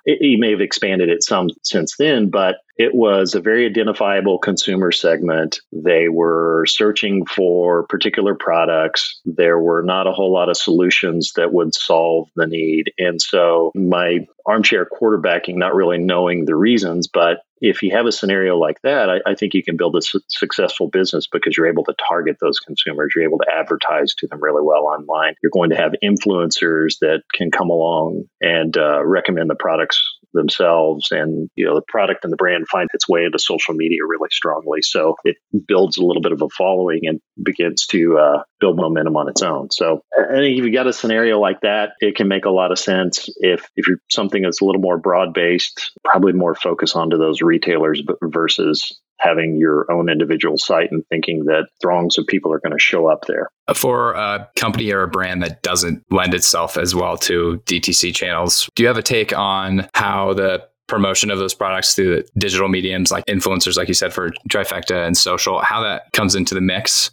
He 0.05 0.35
may 0.37 0.51
have 0.51 0.59
expanded 0.59 1.07
it 1.07 1.23
some 1.23 1.49
since 1.63 1.95
then, 1.97 2.29
but 2.29 2.57
it 2.77 2.93
was 2.93 3.35
a 3.35 3.41
very 3.41 3.65
identifiable 3.65 4.37
consumer 4.37 4.91
segment. 4.91 5.61
They 5.71 6.09
were 6.09 6.65
searching 6.65 7.25
for 7.25 7.83
particular 7.87 8.35
products. 8.35 9.21
There 9.23 9.59
were 9.59 9.81
not 9.81 10.07
a 10.07 10.11
whole 10.11 10.33
lot 10.33 10.49
of 10.49 10.57
solutions 10.57 11.31
that 11.37 11.53
would 11.53 11.73
solve 11.73 12.27
the 12.35 12.47
need. 12.47 12.91
And 12.97 13.21
so 13.21 13.71
my 13.75 14.27
armchair 14.45 14.85
quarterbacking, 14.85 15.55
not 15.55 15.73
really 15.73 15.99
knowing 15.99 16.45
the 16.45 16.55
reasons, 16.55 17.07
but 17.07 17.37
if 17.65 17.81
you 17.81 17.91
have 17.95 18.05
a 18.05 18.11
scenario 18.11 18.57
like 18.57 18.81
that, 18.81 19.09
I, 19.09 19.21
I 19.25 19.35
think 19.35 19.53
you 19.53 19.63
can 19.63 19.77
build 19.77 19.95
a 19.95 20.01
su- 20.01 20.19
successful 20.27 20.89
business 20.89 21.27
because 21.31 21.55
you're 21.55 21.69
able 21.69 21.85
to 21.85 21.95
target 22.09 22.35
those 22.41 22.59
consumers. 22.59 23.13
You're 23.15 23.23
able 23.23 23.37
to 23.37 23.47
advertise 23.49 24.13
to 24.15 24.27
them 24.27 24.43
really 24.43 24.61
well 24.61 24.83
online. 24.85 25.35
You're 25.41 25.49
going 25.53 25.69
to 25.69 25.77
have 25.77 25.93
influencers 26.03 26.99
that 26.99 27.21
can 27.33 27.51
come 27.51 27.69
along 27.69 28.25
and 28.41 28.75
uh, 28.75 29.01
recommend 29.05 29.49
the 29.49 29.55
products 29.55 30.03
themselves 30.33 31.09
and 31.11 31.49
you 31.55 31.65
know 31.65 31.75
the 31.75 31.83
product 31.87 32.23
and 32.23 32.31
the 32.31 32.37
brand 32.37 32.67
find 32.67 32.89
its 32.93 33.07
way 33.07 33.23
into 33.23 33.39
social 33.39 33.73
media 33.73 33.99
really 34.07 34.29
strongly. 34.31 34.81
So 34.81 35.15
it 35.23 35.37
builds 35.67 35.97
a 35.97 36.03
little 36.03 36.21
bit 36.21 36.31
of 36.31 36.41
a 36.41 36.49
following 36.49 37.01
and 37.03 37.19
begins 37.41 37.85
to 37.87 38.17
uh, 38.17 38.43
build 38.59 38.77
momentum 38.77 39.15
on 39.15 39.29
its 39.29 39.41
own. 39.41 39.69
So 39.71 40.01
i 40.17 40.35
think 40.35 40.57
if 40.57 40.65
you 40.65 40.73
got 40.73 40.87
a 40.87 40.93
scenario 40.93 41.39
like 41.39 41.61
that 41.61 41.91
it 41.99 42.15
can 42.15 42.27
make 42.27 42.45
a 42.45 42.49
lot 42.49 42.71
of 42.71 42.79
sense. 42.79 43.29
If 43.37 43.67
if 43.75 43.87
you're 43.87 43.99
something 44.09 44.41
that's 44.43 44.61
a 44.61 44.65
little 44.65 44.81
more 44.81 44.97
broad 44.97 45.33
based 45.33 45.91
probably 46.03 46.33
more 46.33 46.55
focus 46.55 46.95
onto 46.95 47.17
those 47.17 47.41
retailers 47.41 48.01
versus 48.21 48.99
having 49.19 49.55
your 49.55 49.89
own 49.91 50.09
individual 50.09 50.57
site 50.57 50.91
and 50.91 51.05
thinking 51.07 51.45
that 51.45 51.67
throngs 51.81 52.17
of 52.17 52.27
people 52.27 52.51
are 52.51 52.59
going 52.59 52.73
to 52.73 52.79
show 52.79 53.07
up 53.07 53.25
there. 53.27 53.49
For 53.73 54.13
a 54.13 54.49
company 54.55 54.91
or 54.91 55.03
a 55.03 55.07
brand 55.07 55.41
that 55.43 55.61
doesn't 55.61 56.03
lend 56.11 56.33
itself 56.33 56.77
as 56.77 56.93
well 56.93 57.17
to 57.19 57.61
DTC 57.65 58.13
channels, 58.13 58.69
do 58.75 58.83
you 58.83 58.87
have 58.87 58.97
a 58.97 59.03
take 59.03 59.35
on 59.37 59.87
how 59.93 60.33
the 60.33 60.67
promotion 60.87 61.31
of 61.31 61.39
those 61.39 61.53
products 61.53 61.95
through 61.95 62.17
the 62.17 62.29
digital 62.37 62.67
mediums 62.67 63.11
like 63.11 63.25
influencers, 63.25 63.77
like 63.77 63.87
you 63.87 63.93
said, 63.93 64.13
for 64.13 64.31
Trifecta 64.49 65.07
and 65.07 65.17
social, 65.17 65.61
how 65.61 65.81
that 65.81 66.11
comes 66.11 66.35
into 66.35 66.53
the 66.53 66.61
mix? 66.61 67.09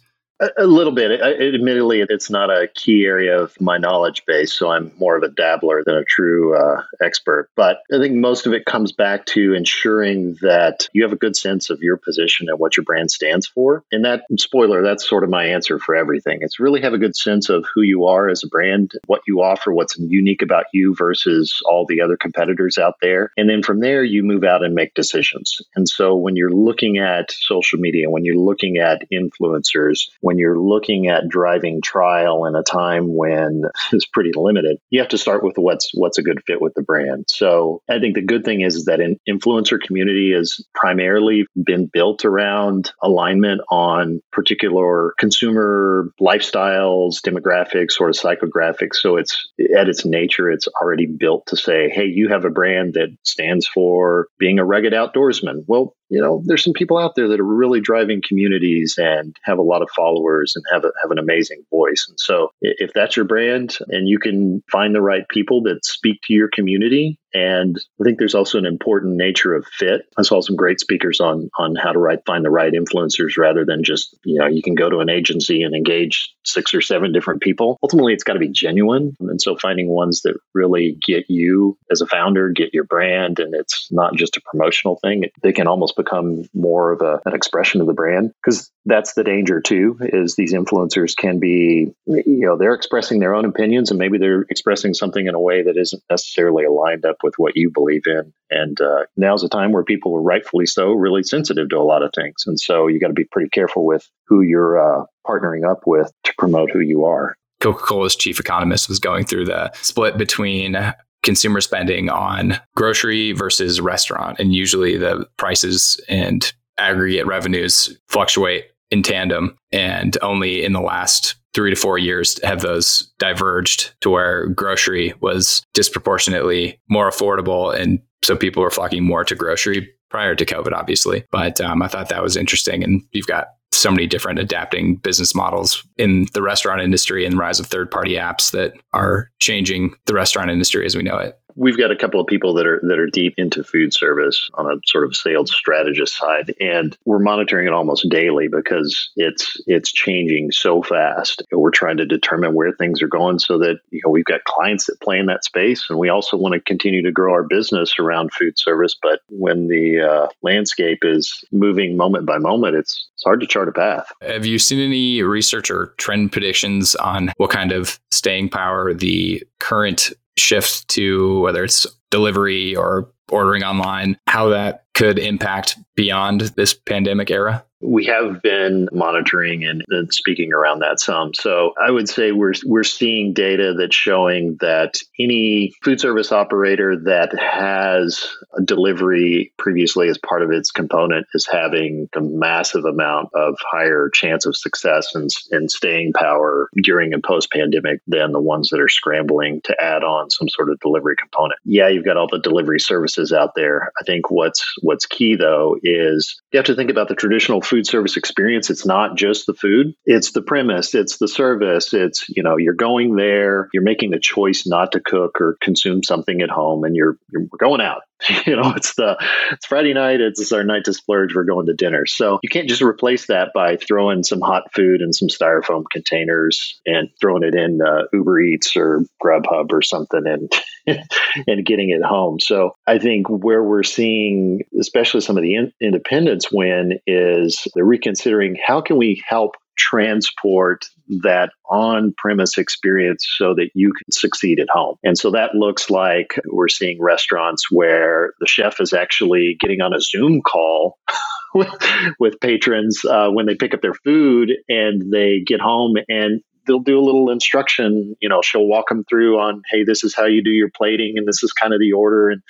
A, 0.57 0.65
little 0.65 0.93
bit. 0.93 1.21
I, 1.21 1.33
admittedly, 1.33 2.01
it's 2.01 2.31
not 2.31 2.49
a 2.49 2.67
key 2.73 3.05
area 3.05 3.39
of 3.39 3.59
my 3.61 3.77
knowledge 3.77 4.23
base, 4.25 4.51
so 4.51 4.71
I'm 4.71 4.91
more 4.97 5.15
of 5.15 5.21
a 5.21 5.29
dabbler 5.29 5.83
than 5.85 5.95
a 5.95 6.03
true 6.03 6.57
uh, 6.57 6.81
expert. 6.99 7.49
But 7.55 7.77
I 7.93 7.99
think 7.99 8.15
most 8.15 8.47
of 8.47 8.53
it 8.53 8.65
comes 8.65 8.91
back 8.91 9.27
to 9.27 9.53
ensuring 9.53 10.37
that 10.41 10.89
you 10.93 11.03
have 11.03 11.11
a 11.11 11.17
good 11.17 11.35
sense 11.35 11.69
of 11.69 11.81
your 11.81 11.95
position 11.95 12.49
and 12.49 12.57
what 12.57 12.75
your 12.75 12.83
brand 12.83 13.11
stands 13.11 13.45
for. 13.45 13.83
And 13.91 14.03
that, 14.03 14.23
spoiler, 14.39 14.81
that's 14.81 15.07
sort 15.07 15.23
of 15.23 15.29
my 15.29 15.45
answer 15.45 15.77
for 15.77 15.95
everything. 15.95 16.39
It's 16.41 16.59
really 16.59 16.81
have 16.81 16.93
a 16.93 16.97
good 16.97 17.15
sense 17.15 17.49
of 17.49 17.65
who 17.73 17.81
you 17.81 18.05
are 18.05 18.27
as 18.27 18.43
a 18.43 18.47
brand, 18.47 18.93
what 19.05 19.21
you 19.27 19.41
offer, 19.43 19.71
what's 19.71 19.97
unique 19.99 20.41
about 20.41 20.65
you 20.73 20.95
versus 20.97 21.61
all 21.65 21.85
the 21.87 22.01
other 22.01 22.17
competitors 22.17 22.79
out 22.79 22.95
there. 22.99 23.31
And 23.37 23.47
then 23.47 23.61
from 23.61 23.79
there, 23.79 24.03
you 24.03 24.23
move 24.23 24.43
out 24.43 24.63
and 24.63 24.73
make 24.73 24.95
decisions. 24.95 25.61
And 25.75 25.87
so 25.87 26.15
when 26.15 26.35
you're 26.35 26.49
looking 26.49 26.97
at 26.97 27.31
social 27.31 27.77
media, 27.77 28.09
when 28.09 28.25
you're 28.25 28.35
looking 28.35 28.77
at 28.77 29.03
influencers, 29.11 30.09
when 30.21 30.30
you're 30.37 30.59
looking 30.59 31.07
at 31.07 31.27
driving 31.27 31.81
trial 31.81 32.45
in 32.45 32.55
a 32.55 32.63
time 32.63 33.15
when 33.15 33.63
it's 33.91 34.05
pretty 34.05 34.31
limited, 34.35 34.77
you 34.89 34.99
have 34.99 35.09
to 35.09 35.17
start 35.17 35.43
with 35.43 35.57
what's 35.57 35.91
what's 35.93 36.17
a 36.17 36.23
good 36.23 36.41
fit 36.45 36.61
with 36.61 36.73
the 36.75 36.83
brand. 36.83 37.25
So 37.29 37.81
I 37.89 37.99
think 37.99 38.15
the 38.15 38.21
good 38.21 38.43
thing 38.43 38.61
is 38.61 38.85
that 38.85 38.99
an 38.99 39.17
influencer 39.29 39.79
community 39.79 40.33
has 40.33 40.59
primarily 40.73 41.45
been 41.61 41.89
built 41.91 42.25
around 42.25 42.91
alignment 43.01 43.61
on 43.69 44.21
particular 44.31 45.13
consumer 45.17 46.11
lifestyles, 46.19 47.21
demographics, 47.21 47.91
sort 47.91 48.09
of 48.09 48.15
psychographics. 48.15 48.95
So 48.95 49.17
it's 49.17 49.49
at 49.77 49.89
its 49.89 50.05
nature, 50.05 50.49
it's 50.49 50.67
already 50.81 51.05
built 51.05 51.47
to 51.47 51.57
say, 51.57 51.89
hey, 51.89 52.05
you 52.05 52.29
have 52.29 52.45
a 52.45 52.49
brand 52.49 52.93
that 52.93 53.09
stands 53.23 53.67
for 53.67 54.27
being 54.37 54.59
a 54.59 54.65
rugged 54.65 54.93
outdoorsman. 54.93 55.63
Well, 55.67 55.95
you 56.11 56.21
know, 56.21 56.43
there's 56.45 56.63
some 56.63 56.73
people 56.73 56.97
out 56.97 57.15
there 57.15 57.29
that 57.29 57.39
are 57.39 57.43
really 57.43 57.79
driving 57.79 58.21
communities 58.21 58.95
and 58.97 59.35
have 59.43 59.59
a 59.59 59.63
lot 59.63 59.81
of 59.81 59.89
followers 59.95 60.20
followers 60.21 60.53
and 60.55 60.63
have 60.71 60.83
a, 60.83 60.91
have 61.01 61.11
an 61.11 61.19
amazing 61.19 61.63
voice. 61.69 62.05
And 62.09 62.19
so 62.19 62.49
if 62.61 62.91
that's 62.93 63.15
your 63.15 63.25
brand 63.25 63.77
and 63.89 64.07
you 64.07 64.19
can 64.19 64.63
find 64.71 64.95
the 64.95 65.01
right 65.01 65.27
people 65.29 65.61
that 65.63 65.85
speak 65.85 66.19
to 66.23 66.33
your 66.33 66.49
community 66.53 67.17
and 67.33 67.77
I 67.99 68.03
think 68.03 68.19
there's 68.19 68.35
also 68.35 68.57
an 68.57 68.65
important 68.65 69.15
nature 69.15 69.53
of 69.55 69.65
fit. 69.65 70.01
I 70.17 70.23
saw 70.23 70.41
some 70.41 70.55
great 70.55 70.79
speakers 70.79 71.19
on 71.19 71.49
on 71.57 71.75
how 71.75 71.91
to 71.91 72.21
find 72.25 72.43
the 72.43 72.49
right 72.49 72.73
influencers 72.73 73.37
rather 73.37 73.65
than 73.65 73.83
just, 73.83 74.17
you 74.25 74.39
know, 74.39 74.47
you 74.47 74.61
can 74.61 74.75
go 74.75 74.89
to 74.89 74.99
an 74.99 75.09
agency 75.09 75.63
and 75.63 75.75
engage 75.75 76.33
six 76.45 76.73
or 76.73 76.81
seven 76.81 77.13
different 77.13 77.41
people. 77.41 77.77
Ultimately, 77.83 78.13
it's 78.13 78.23
got 78.23 78.33
to 78.33 78.39
be 78.39 78.49
genuine. 78.49 79.15
And 79.19 79.41
so 79.41 79.55
finding 79.55 79.87
ones 79.87 80.21
that 80.23 80.37
really 80.53 80.97
get 81.05 81.25
you 81.29 81.77
as 81.91 82.01
a 82.01 82.07
founder, 82.07 82.49
get 82.49 82.73
your 82.73 82.83
brand, 82.83 83.39
and 83.39 83.53
it's 83.53 83.87
not 83.91 84.15
just 84.15 84.37
a 84.37 84.41
promotional 84.41 84.97
thing. 85.01 85.25
They 85.41 85.53
can 85.53 85.67
almost 85.67 85.95
become 85.95 86.43
more 86.53 86.91
of 86.91 87.01
a, 87.01 87.21
an 87.25 87.35
expression 87.35 87.81
of 87.81 87.87
the 87.87 87.93
brand 87.93 88.33
because 88.43 88.71
that's 88.85 89.13
the 89.13 89.23
danger 89.23 89.61
too, 89.61 89.97
is 90.01 90.35
these 90.35 90.53
influencers 90.53 91.15
can 91.15 91.39
be, 91.39 91.93
you 92.05 92.45
know, 92.47 92.57
they're 92.57 92.73
expressing 92.73 93.19
their 93.19 93.35
own 93.35 93.45
opinions 93.45 93.91
and 93.91 93.99
maybe 93.99 94.17
they're 94.17 94.45
expressing 94.49 94.93
something 94.93 95.27
in 95.27 95.35
a 95.35 95.39
way 95.39 95.63
that 95.63 95.77
isn't 95.77 96.01
necessarily 96.09 96.65
aligned 96.65 97.05
up 97.05 97.17
with 97.23 97.35
what 97.37 97.55
you 97.55 97.71
believe 97.71 98.03
in. 98.05 98.33
And 98.49 98.79
uh, 98.81 99.05
now's 99.15 99.43
a 99.43 99.49
time 99.49 99.71
where 99.71 99.83
people 99.83 100.15
are 100.15 100.21
rightfully 100.21 100.65
so 100.65 100.91
really 100.91 101.23
sensitive 101.23 101.69
to 101.69 101.77
a 101.77 101.83
lot 101.83 102.03
of 102.03 102.11
things. 102.15 102.43
And 102.45 102.59
so 102.59 102.87
you 102.87 102.99
got 102.99 103.07
to 103.07 103.13
be 103.13 103.23
pretty 103.23 103.49
careful 103.49 103.85
with 103.85 104.07
who 104.27 104.41
you're 104.41 104.79
uh, 104.79 105.05
partnering 105.27 105.69
up 105.69 105.81
with 105.85 106.11
to 106.23 106.33
promote 106.37 106.71
who 106.71 106.79
you 106.79 107.05
are. 107.05 107.35
Coca 107.59 107.83
Cola's 107.83 108.15
chief 108.15 108.39
economist 108.39 108.89
was 108.89 108.99
going 108.99 109.25
through 109.25 109.45
the 109.45 109.71
split 109.75 110.17
between 110.17 110.75
consumer 111.23 111.61
spending 111.61 112.09
on 112.09 112.59
grocery 112.75 113.31
versus 113.31 113.79
restaurant. 113.79 114.39
And 114.39 114.53
usually 114.53 114.97
the 114.97 115.27
prices 115.37 115.99
and 116.09 116.51
aggregate 116.77 117.27
revenues 117.27 117.95
fluctuate 118.07 118.65
in 118.89 119.03
tandem. 119.03 119.55
And 119.71 120.17
only 120.21 120.63
in 120.63 120.73
the 120.73 120.81
last 120.81 121.35
three 121.53 121.69
to 121.69 121.75
four 121.75 121.97
years 121.97 122.41
have 122.43 122.61
those 122.61 123.11
diverged 123.19 123.93
to 124.01 124.09
where 124.09 124.47
grocery 124.47 125.13
was 125.19 125.63
disproportionately 125.73 126.79
more 126.89 127.09
affordable. 127.09 127.75
And 127.75 127.99
so 128.23 128.35
people 128.35 128.63
were 128.63 128.69
flocking 128.69 129.03
more 129.03 129.23
to 129.23 129.35
grocery 129.35 129.89
prior 130.09 130.35
to 130.35 130.45
COVID, 130.45 130.73
obviously. 130.73 131.23
But 131.31 131.59
um, 131.61 131.81
I 131.81 131.87
thought 131.87 132.09
that 132.09 132.23
was 132.23 132.37
interesting. 132.37 132.83
And 132.83 133.01
you've 133.11 133.27
got 133.27 133.47
so 133.73 133.89
many 133.89 134.05
different 134.05 134.37
adapting 134.37 134.97
business 134.97 135.33
models 135.33 135.85
in 135.97 136.27
the 136.33 136.41
restaurant 136.41 136.81
industry 136.81 137.25
and 137.25 137.33
the 137.33 137.37
rise 137.37 137.59
of 137.59 137.67
third 137.67 137.89
party 137.89 138.15
apps 138.15 138.51
that 138.51 138.73
are 138.93 139.31
changing 139.39 139.93
the 140.05 140.13
restaurant 140.13 140.51
industry 140.51 140.85
as 140.85 140.95
we 140.95 141.03
know 141.03 141.17
it. 141.17 141.39
We've 141.55 141.77
got 141.77 141.91
a 141.91 141.95
couple 141.95 142.19
of 142.19 142.27
people 142.27 142.53
that 142.55 142.65
are 142.65 142.79
that 142.83 142.99
are 142.99 143.07
deep 143.07 143.35
into 143.37 143.63
food 143.63 143.93
service 143.93 144.49
on 144.53 144.65
a 144.65 144.79
sort 144.85 145.03
of 145.03 145.15
sales 145.15 145.51
strategist 145.53 146.17
side, 146.17 146.53
and 146.59 146.97
we're 147.05 147.19
monitoring 147.19 147.67
it 147.67 147.73
almost 147.73 148.09
daily 148.09 148.47
because 148.47 149.09
it's 149.15 149.57
it's 149.67 149.91
changing 149.91 150.51
so 150.51 150.81
fast. 150.81 151.43
We're 151.51 151.71
trying 151.71 151.97
to 151.97 152.05
determine 152.05 152.53
where 152.53 152.71
things 152.71 153.01
are 153.01 153.07
going 153.07 153.39
so 153.39 153.57
that 153.59 153.79
you 153.89 154.01
know 154.03 154.11
we've 154.11 154.25
got 154.25 154.43
clients 154.45 154.85
that 154.85 155.01
play 155.01 155.19
in 155.19 155.25
that 155.27 155.43
space, 155.43 155.85
and 155.89 155.99
we 155.99 156.09
also 156.09 156.37
want 156.37 156.53
to 156.53 156.61
continue 156.61 157.01
to 157.03 157.11
grow 157.11 157.33
our 157.33 157.43
business 157.43 157.95
around 157.99 158.33
food 158.33 158.57
service. 158.57 158.95
But 159.01 159.21
when 159.29 159.67
the 159.67 160.01
uh, 160.01 160.27
landscape 160.41 160.99
is 161.03 161.43
moving 161.51 161.97
moment 161.97 162.25
by 162.25 162.37
moment, 162.37 162.75
it's 162.75 163.09
it's 163.21 163.23
hard 163.23 163.39
to 163.41 163.47
chart 163.47 163.69
a 163.69 163.71
path. 163.71 164.11
Have 164.21 164.45
you 164.45 164.57
seen 164.57 164.79
any 164.79 165.21
research 165.21 165.69
or 165.69 165.93
trend 165.97 166.31
predictions 166.31 166.95
on 166.95 167.31
what 167.37 167.51
kind 167.51 167.71
of 167.71 167.99
staying 168.09 168.49
power 168.49 168.93
the 168.93 169.43
current 169.59 170.11
shift 170.37 170.87
to 170.89 171.39
whether 171.39 171.63
it's 171.63 171.85
delivery 172.09 172.75
or 172.75 173.09
ordering 173.29 173.63
online, 173.63 174.17
how 174.27 174.49
that 174.49 174.85
could 174.93 175.17
impact 175.17 175.77
beyond 175.95 176.41
this 176.41 176.73
pandemic 176.73 177.31
era? 177.31 177.63
We 177.81 178.05
have 178.05 178.41
been 178.41 178.87
monitoring 178.91 179.63
and, 179.63 179.83
and, 179.89 180.11
speaking 180.13 180.53
around 180.53 180.79
that 180.79 180.99
some. 180.99 181.33
So 181.33 181.73
I 181.81 181.89
would 181.89 182.09
say 182.09 182.31
we're 182.31 182.53
we're 182.65 182.83
seeing 182.83 183.33
data 183.33 183.73
that's 183.77 183.95
showing 183.95 184.57
that 184.59 184.95
any 185.19 185.73
food 185.83 185.99
service 185.99 186.31
operator 186.31 186.97
that 187.05 187.37
has 187.37 188.27
a 188.57 188.61
delivery 188.61 189.53
previously 189.57 190.09
as 190.09 190.17
part 190.17 190.41
of 190.41 190.51
its 190.51 190.71
component 190.71 191.27
is 191.33 191.47
having 191.49 192.09
a 192.15 192.21
massive 192.21 192.85
amount 192.85 193.29
of 193.33 193.55
higher 193.71 194.09
chance 194.13 194.45
of 194.45 194.55
success 194.55 195.15
and, 195.15 195.29
and 195.51 195.71
staying 195.71 196.13
power 196.13 196.69
during 196.83 197.13
and 197.13 197.23
post 197.23 197.51
pandemic 197.51 198.01
than 198.07 198.31
the 198.31 198.39
ones 198.39 198.69
that 198.69 198.79
are 198.79 198.89
scrambling 198.89 199.61
to 199.63 199.75
add 199.81 200.03
on 200.03 200.29
some 200.29 200.49
sort 200.49 200.69
of 200.69 200.79
delivery 200.79 201.15
component. 201.15 201.59
Yeah, 201.63 201.87
you've 201.87 202.05
got 202.05 202.17
all 202.17 202.27
the 202.29 202.39
delivery 202.39 202.79
services 202.79 203.31
out 203.33 203.55
there. 203.55 203.91
I 203.99 204.03
think 204.03 204.29
what's 204.29 204.65
what's 204.81 205.05
key 205.05 205.35
though 205.35 205.77
is 205.83 206.41
you 206.51 206.57
have 206.57 206.65
to 206.65 206.75
think 206.75 206.89
about 206.89 207.07
the 207.07 207.15
traditional 207.15 207.61
food 207.71 207.87
service 207.87 208.17
experience, 208.17 208.69
it's 208.69 208.85
not 208.85 209.15
just 209.15 209.47
the 209.47 209.53
food, 209.53 209.95
it's 210.05 210.33
the 210.33 210.41
premise, 210.41 210.93
it's 210.93 211.17
the 211.17 211.27
service, 211.27 211.93
it's, 211.93 212.27
you 212.27 212.43
know, 212.43 212.57
you're 212.57 212.73
going 212.73 213.15
there, 213.15 213.69
you're 213.73 213.81
making 213.81 214.11
the 214.11 214.19
choice 214.19 214.67
not 214.67 214.91
to 214.91 214.99
cook 214.99 215.39
or 215.39 215.57
consume 215.61 216.03
something 216.03 216.41
at 216.41 216.49
home, 216.49 216.83
and 216.83 216.95
you're, 216.95 217.17
you're 217.31 217.47
going 217.57 217.79
out. 217.79 218.01
you 218.45 218.55
know, 218.55 218.73
it's 218.75 218.95
the 218.95 219.17
it's 219.51 219.65
Friday 219.65 219.93
night, 219.93 220.21
it's 220.21 220.51
our 220.51 220.63
night 220.63 220.85
to 220.85 220.93
splurge, 220.93 221.35
we're 221.35 221.43
going 221.43 221.65
to 221.67 221.73
dinner. 221.73 222.05
So 222.05 222.39
you 222.43 222.49
can't 222.49 222.69
just 222.69 222.81
replace 222.81 223.27
that 223.27 223.49
by 223.53 223.77
throwing 223.77 224.23
some 224.23 224.41
hot 224.41 224.73
food 224.73 225.01
in 225.01 225.13
some 225.13 225.27
styrofoam 225.27 225.83
containers 225.91 226.79
and 226.85 227.09
throwing 227.19 227.43
it 227.43 227.55
in 227.55 227.79
uh, 227.81 228.03
Uber 228.13 228.39
Eats 228.39 228.75
or 228.75 229.03
Grubhub 229.23 229.71
or 229.71 229.81
something 229.81 230.23
and 230.25 230.51
and 231.47 231.65
getting 231.65 231.89
it 231.89 232.03
home. 232.03 232.39
So 232.39 232.75
I 232.87 232.99
think 232.99 233.27
where 233.27 233.63
we're 233.63 233.83
seeing, 233.83 234.61
especially 234.79 235.21
some 235.21 235.37
of 235.37 235.43
the 235.43 235.55
in- 235.55 235.73
independents 235.81 236.51
win, 236.51 236.99
is 237.07 237.67
they're 237.75 237.85
reconsidering 237.85 238.57
how 238.65 238.81
can 238.81 238.97
we 238.97 239.23
help 239.27 239.55
transport 239.77 240.85
that 241.23 241.51
on 241.69 242.13
premise 242.17 242.57
experience 242.57 243.27
so 243.37 243.53
that 243.55 243.69
you 243.73 243.93
can 243.93 244.11
succeed 244.11 244.59
at 244.59 244.69
home. 244.71 244.95
And 245.03 245.17
so 245.17 245.31
that 245.31 245.55
looks 245.55 245.89
like 245.89 246.39
we're 246.45 246.69
seeing 246.69 247.01
restaurants 247.01 247.69
where 247.69 248.33
the 248.39 248.47
chef 248.47 248.79
is 248.79 248.93
actually 248.93 249.57
getting 249.59 249.81
on 249.81 249.93
a 249.93 250.01
Zoom 250.01 250.41
call. 250.41 250.97
with, 251.53 252.39
patrons 252.39 253.01
uh, 253.03 253.27
when 253.29 253.45
they 253.45 253.55
pick 253.55 253.73
up 253.73 253.81
their 253.81 253.93
food 253.93 254.53
and 254.69 255.11
they 255.11 255.41
get 255.45 255.59
home 255.59 255.95
and 256.07 256.41
they'll 256.65 256.79
do 256.79 256.99
a 256.99 257.03
little 257.03 257.29
instruction 257.29 258.15
you 258.21 258.29
know 258.29 258.41
she'll 258.41 258.67
walk 258.67 258.89
them 258.89 259.03
through 259.09 259.39
on 259.39 259.61
hey 259.69 259.83
this 259.83 260.03
is 260.03 260.15
how 260.15 260.25
you 260.25 260.43
do 260.43 260.49
your 260.49 260.69
plating 260.75 261.15
and 261.17 261.27
this 261.27 261.43
is 261.43 261.51
kind 261.51 261.73
of 261.73 261.79
the 261.79 261.91
order 261.91 262.29
and 262.29 262.41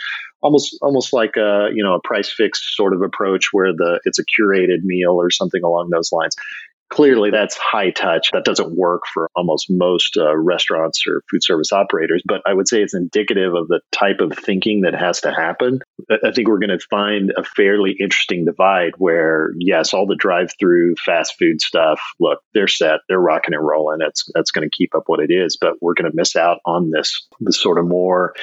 almost 0.41 0.77
almost 0.81 1.13
like 1.13 1.35
a 1.37 1.69
you 1.73 1.83
know 1.83 1.95
a 1.95 2.01
price 2.01 2.31
fixed 2.31 2.75
sort 2.75 2.93
of 2.93 3.01
approach 3.01 3.49
where 3.51 3.73
the 3.73 3.99
it's 4.05 4.19
a 4.19 4.25
curated 4.25 4.83
meal 4.83 5.13
or 5.13 5.29
something 5.29 5.63
along 5.63 5.89
those 5.89 6.11
lines 6.11 6.35
clearly 6.91 7.31
that's 7.31 7.57
high 7.57 7.89
touch. 7.89 8.29
That 8.33 8.45
doesn't 8.45 8.75
work 8.75 9.03
for 9.11 9.29
almost 9.35 9.67
most 9.69 10.17
uh, 10.17 10.35
restaurants 10.37 11.07
or 11.07 11.23
food 11.31 11.43
service 11.43 11.71
operators, 11.71 12.21
but 12.25 12.41
I 12.45 12.53
would 12.53 12.67
say 12.67 12.81
it's 12.81 12.93
indicative 12.93 13.55
of 13.55 13.67
the 13.67 13.79
type 13.91 14.19
of 14.19 14.33
thinking 14.37 14.81
that 14.81 14.93
has 14.93 15.21
to 15.21 15.31
happen. 15.31 15.79
I 16.09 16.31
think 16.31 16.47
we're 16.47 16.59
going 16.59 16.77
to 16.77 16.85
find 16.89 17.31
a 17.35 17.43
fairly 17.43 17.95
interesting 17.99 18.45
divide 18.45 18.93
where, 18.97 19.51
yes, 19.57 19.93
all 19.93 20.07
the 20.07 20.15
drive 20.15 20.51
through 20.59 20.95
fast 20.95 21.35
food 21.37 21.61
stuff, 21.61 21.99
look, 22.19 22.39
they're 22.53 22.67
set, 22.67 22.99
they're 23.07 23.19
rocking 23.19 23.53
and 23.53 23.65
rolling. 23.65 23.99
That's, 23.99 24.29
that's 24.33 24.51
going 24.51 24.69
to 24.69 24.75
keep 24.75 24.95
up 24.95 25.03
what 25.07 25.19
it 25.19 25.31
is, 25.31 25.57
but 25.59 25.73
we're 25.81 25.93
going 25.93 26.09
to 26.09 26.15
miss 26.15 26.35
out 26.35 26.59
on 26.65 26.91
this, 26.91 27.27
this 27.39 27.59
sort 27.59 27.77
of 27.77 27.87
more 27.87 28.33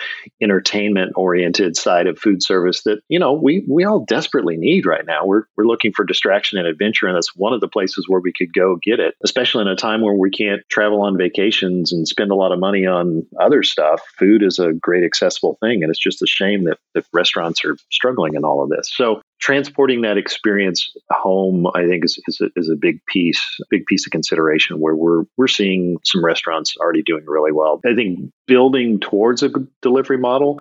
entertainment 0.42 1.12
oriented 1.16 1.77
side 1.77 2.07
of 2.07 2.18
food 2.18 2.42
service 2.42 2.83
that, 2.83 3.01
you 3.09 3.18
know, 3.18 3.33
we, 3.33 3.64
we 3.68 3.85
all 3.85 4.05
desperately 4.05 4.57
need 4.57 4.87
right 4.87 5.07
now. 5.07 5.25
We're, 5.25 5.44
we're 5.57 5.66
looking 5.66 5.92
for 5.92 6.05
distraction 6.05 6.59
and 6.59 6.66
adventure. 6.66 7.07
And 7.07 7.16
that's 7.16 7.35
one 7.35 7.53
of 7.53 7.61
the 7.61 7.68
places 7.68 8.07
where 8.09 8.21
we 8.21 8.33
could 8.37 8.53
go 8.53 8.77
get 8.77 9.01
it, 9.01 9.14
especially 9.25 9.62
in 9.62 9.68
a 9.68 9.77
time 9.77 10.03
where 10.03 10.14
we 10.14 10.31
can't 10.31 10.62
travel 10.68 11.03
on 11.03 11.16
vacations 11.16 11.92
and 11.92 12.07
spend 12.07 12.31
a 12.31 12.35
lot 12.37 12.53
of 12.53 12.59
money 12.59 12.87
on 12.87 13.27
other 13.40 13.62
stuff. 13.62 14.01
Food 14.18 14.42
is 14.42 14.59
a 14.59 14.73
great 14.73 15.05
accessible 15.05 15.57
thing. 15.61 15.83
And 15.83 15.90
it's 15.90 15.99
just 15.99 16.23
a 16.23 16.27
shame 16.27 16.64
that, 16.64 16.79
that 16.94 17.05
restaurants 17.12 17.48
are 17.65 17.77
struggling 17.91 18.35
in 18.35 18.45
all 18.45 18.63
of 18.63 18.71
this. 18.71 18.91
So 18.95 19.21
transporting 19.41 20.03
that 20.03 20.17
experience 20.19 20.91
home, 21.11 21.67
I 21.75 21.87
think, 21.87 22.05
is, 22.05 22.21
is, 22.27 22.41
a, 22.41 22.49
is 22.57 22.69
a 22.69 22.77
big 22.77 23.05
piece, 23.07 23.43
big 23.71 23.87
piece 23.87 24.07
of 24.07 24.13
consideration 24.13 24.81
where 24.81 24.95
we're 24.95 25.25
we're 25.37 25.49
seeing 25.49 25.99
some 26.05 26.25
restaurants 26.25 26.77
already 26.77 27.03
doing 27.03 27.25
really 27.27 27.53
well. 27.53 27.81
I 27.87 27.95
think 27.95 28.31
building 28.47 29.01
towards 29.01 29.43
a 29.43 29.51
delivery 29.83 30.19
model, 30.19 30.61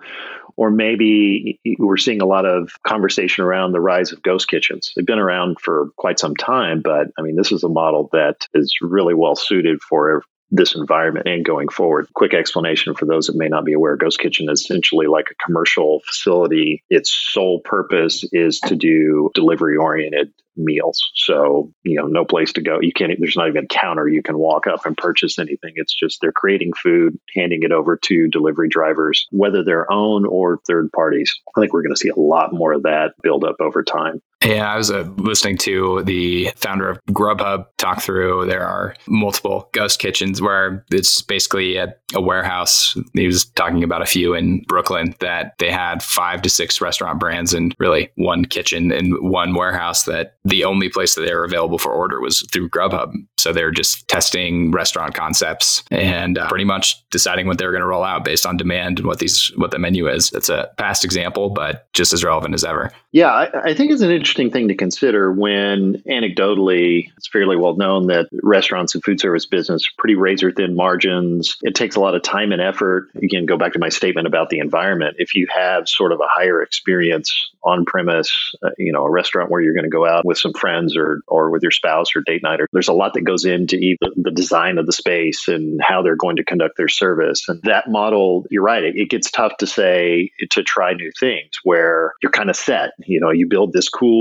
or 0.56 0.70
maybe 0.70 1.60
we're 1.78 1.96
seeing 1.96 2.20
a 2.20 2.26
lot 2.26 2.44
of 2.44 2.70
conversation 2.86 3.44
around 3.44 3.72
the 3.72 3.80
rise 3.80 4.12
of 4.12 4.22
ghost 4.22 4.48
kitchens. 4.48 4.92
They've 4.94 5.06
been 5.06 5.18
around 5.18 5.60
for 5.60 5.90
quite 5.96 6.18
some 6.18 6.34
time, 6.34 6.82
but 6.82 7.08
I 7.18 7.22
mean, 7.22 7.36
this 7.36 7.52
is 7.52 7.62
a 7.62 7.68
model 7.68 8.08
that 8.12 8.46
is 8.54 8.74
really 8.80 9.14
well 9.14 9.36
suited 9.36 9.80
for 9.82 10.22
this 10.50 10.74
environment 10.74 11.26
and 11.28 11.44
going 11.44 11.68
forward. 11.68 12.08
Quick 12.14 12.34
explanation 12.34 12.94
for 12.94 13.04
those 13.06 13.26
that 13.26 13.36
may 13.36 13.48
not 13.48 13.64
be 13.64 13.72
aware 13.74 13.96
Ghost 13.96 14.18
Kitchen 14.18 14.48
is 14.50 14.62
essentially 14.62 15.06
like 15.06 15.26
a 15.30 15.44
commercial 15.44 16.00
facility. 16.06 16.84
Its 16.88 17.12
sole 17.12 17.60
purpose 17.60 18.24
is 18.32 18.60
to 18.60 18.76
do 18.76 19.30
delivery 19.34 19.76
oriented 19.76 20.32
meals. 20.58 21.10
So, 21.14 21.72
you 21.84 21.96
know, 21.96 22.06
no 22.06 22.24
place 22.24 22.52
to 22.54 22.60
go. 22.60 22.78
You 22.80 22.92
can't, 22.92 23.12
there's 23.18 23.36
not 23.36 23.48
even 23.48 23.64
a 23.64 23.68
counter 23.68 24.08
you 24.08 24.22
can 24.22 24.36
walk 24.36 24.66
up 24.66 24.84
and 24.86 24.96
purchase 24.96 25.38
anything. 25.38 25.74
It's 25.76 25.94
just 25.94 26.18
they're 26.20 26.32
creating 26.32 26.72
food, 26.72 27.18
handing 27.34 27.62
it 27.62 27.72
over 27.72 27.96
to 27.96 28.28
delivery 28.28 28.68
drivers, 28.68 29.26
whether 29.30 29.62
their 29.62 29.90
own 29.90 30.26
or 30.26 30.58
third 30.66 30.90
parties. 30.92 31.32
I 31.56 31.60
think 31.60 31.72
we're 31.72 31.82
going 31.82 31.94
to 31.94 32.00
see 32.00 32.08
a 32.08 32.18
lot 32.18 32.52
more 32.52 32.72
of 32.72 32.82
that 32.82 33.14
build 33.22 33.44
up 33.44 33.56
over 33.60 33.82
time. 33.82 34.20
Yeah, 34.44 34.72
I 34.72 34.76
was 34.76 34.90
uh, 34.90 35.08
listening 35.16 35.58
to 35.58 36.04
the 36.04 36.52
founder 36.54 36.88
of 36.88 37.00
Grubhub 37.10 37.66
talk 37.76 38.00
through. 38.00 38.46
There 38.46 38.64
are 38.64 38.94
multiple 39.08 39.68
ghost 39.72 39.98
kitchens 39.98 40.40
where 40.40 40.84
it's 40.92 41.20
basically 41.22 41.76
a, 41.76 41.92
a, 42.14 42.20
warehouse. 42.20 42.96
He 43.14 43.26
was 43.26 43.46
talking 43.46 43.82
about 43.82 44.02
a 44.02 44.06
few 44.06 44.34
in 44.34 44.62
Brooklyn 44.68 45.14
that 45.18 45.54
they 45.58 45.72
had 45.72 46.04
five 46.04 46.42
to 46.42 46.50
six 46.50 46.80
restaurant 46.80 47.18
brands 47.18 47.52
and 47.52 47.74
really 47.80 48.10
one 48.14 48.44
kitchen 48.44 48.92
and 48.92 49.16
one 49.20 49.54
warehouse 49.54 50.04
that 50.04 50.36
the 50.44 50.64
only 50.64 50.88
place 50.88 51.16
that 51.16 51.22
they 51.22 51.34
were 51.34 51.44
available 51.44 51.78
for 51.78 51.92
order 51.92 52.20
was 52.20 52.46
through 52.52 52.70
Grubhub. 52.70 53.12
So 53.38 53.52
they're 53.52 53.72
just 53.72 54.06
testing 54.06 54.70
restaurant 54.70 55.14
concepts 55.14 55.82
and 55.90 56.38
uh, 56.38 56.48
pretty 56.48 56.64
much 56.64 56.96
deciding 57.10 57.48
what 57.48 57.58
they're 57.58 57.72
going 57.72 57.82
to 57.82 57.86
roll 57.86 58.04
out 58.04 58.24
based 58.24 58.46
on 58.46 58.56
demand 58.56 59.00
and 59.00 59.06
what 59.08 59.18
these 59.18 59.52
what 59.56 59.72
the 59.72 59.78
menu 59.78 60.08
is. 60.08 60.32
It's 60.32 60.48
a 60.48 60.70
past 60.78 61.04
example, 61.04 61.50
but 61.50 61.92
just 61.92 62.12
as 62.12 62.22
relevant 62.22 62.54
as 62.54 62.64
ever. 62.64 62.92
Yeah, 63.12 63.30
I, 63.30 63.70
I 63.70 63.74
think 63.74 63.90
it's 63.90 64.02
an 64.02 64.10
interesting 64.10 64.27
thing 64.34 64.68
to 64.68 64.74
consider 64.74 65.32
when 65.32 66.02
anecdotally 66.08 67.10
it's 67.16 67.28
fairly 67.28 67.56
well 67.56 67.76
known 67.76 68.06
that 68.08 68.28
restaurants 68.42 68.94
and 68.94 69.04
food 69.04 69.20
service 69.20 69.46
business 69.46 69.88
pretty 69.98 70.14
razor 70.14 70.52
thin 70.52 70.74
margins. 70.76 71.56
It 71.62 71.74
takes 71.74 71.96
a 71.96 72.00
lot 72.00 72.14
of 72.14 72.22
time 72.22 72.52
and 72.52 72.60
effort. 72.60 73.10
Again, 73.16 73.46
go 73.46 73.56
back 73.56 73.72
to 73.72 73.78
my 73.78 73.88
statement 73.88 74.26
about 74.26 74.50
the 74.50 74.58
environment. 74.58 75.16
If 75.18 75.34
you 75.34 75.46
have 75.54 75.88
sort 75.88 76.12
of 76.12 76.20
a 76.20 76.28
higher 76.28 76.62
experience 76.62 77.50
on 77.62 77.84
premise, 77.84 78.30
uh, 78.62 78.70
you 78.78 78.92
know, 78.92 79.04
a 79.04 79.10
restaurant 79.10 79.50
where 79.50 79.60
you're 79.60 79.74
going 79.74 79.84
to 79.84 79.90
go 79.90 80.06
out 80.06 80.24
with 80.24 80.38
some 80.38 80.52
friends 80.52 80.96
or 80.96 81.22
or 81.26 81.50
with 81.50 81.62
your 81.62 81.70
spouse 81.70 82.14
or 82.14 82.22
date 82.22 82.42
night, 82.42 82.60
or 82.60 82.68
there's 82.72 82.88
a 82.88 82.92
lot 82.92 83.14
that 83.14 83.22
goes 83.22 83.44
into 83.44 83.76
even 83.76 84.12
the 84.16 84.30
design 84.30 84.78
of 84.78 84.86
the 84.86 84.92
space 84.92 85.48
and 85.48 85.80
how 85.82 86.02
they're 86.02 86.16
going 86.16 86.36
to 86.36 86.44
conduct 86.44 86.76
their 86.76 86.88
service. 86.88 87.48
And 87.48 87.60
that 87.62 87.88
model, 87.88 88.46
you're 88.50 88.62
right, 88.62 88.84
it, 88.84 88.96
it 88.96 89.10
gets 89.10 89.30
tough 89.30 89.56
to 89.58 89.66
say 89.66 90.30
to 90.50 90.62
try 90.62 90.92
new 90.92 91.10
things 91.18 91.58
where 91.64 92.14
you're 92.22 92.32
kind 92.32 92.50
of 92.50 92.56
set. 92.56 92.90
You 93.06 93.20
know, 93.20 93.30
you 93.30 93.46
build 93.48 93.72
this 93.72 93.88
cool 93.88 94.17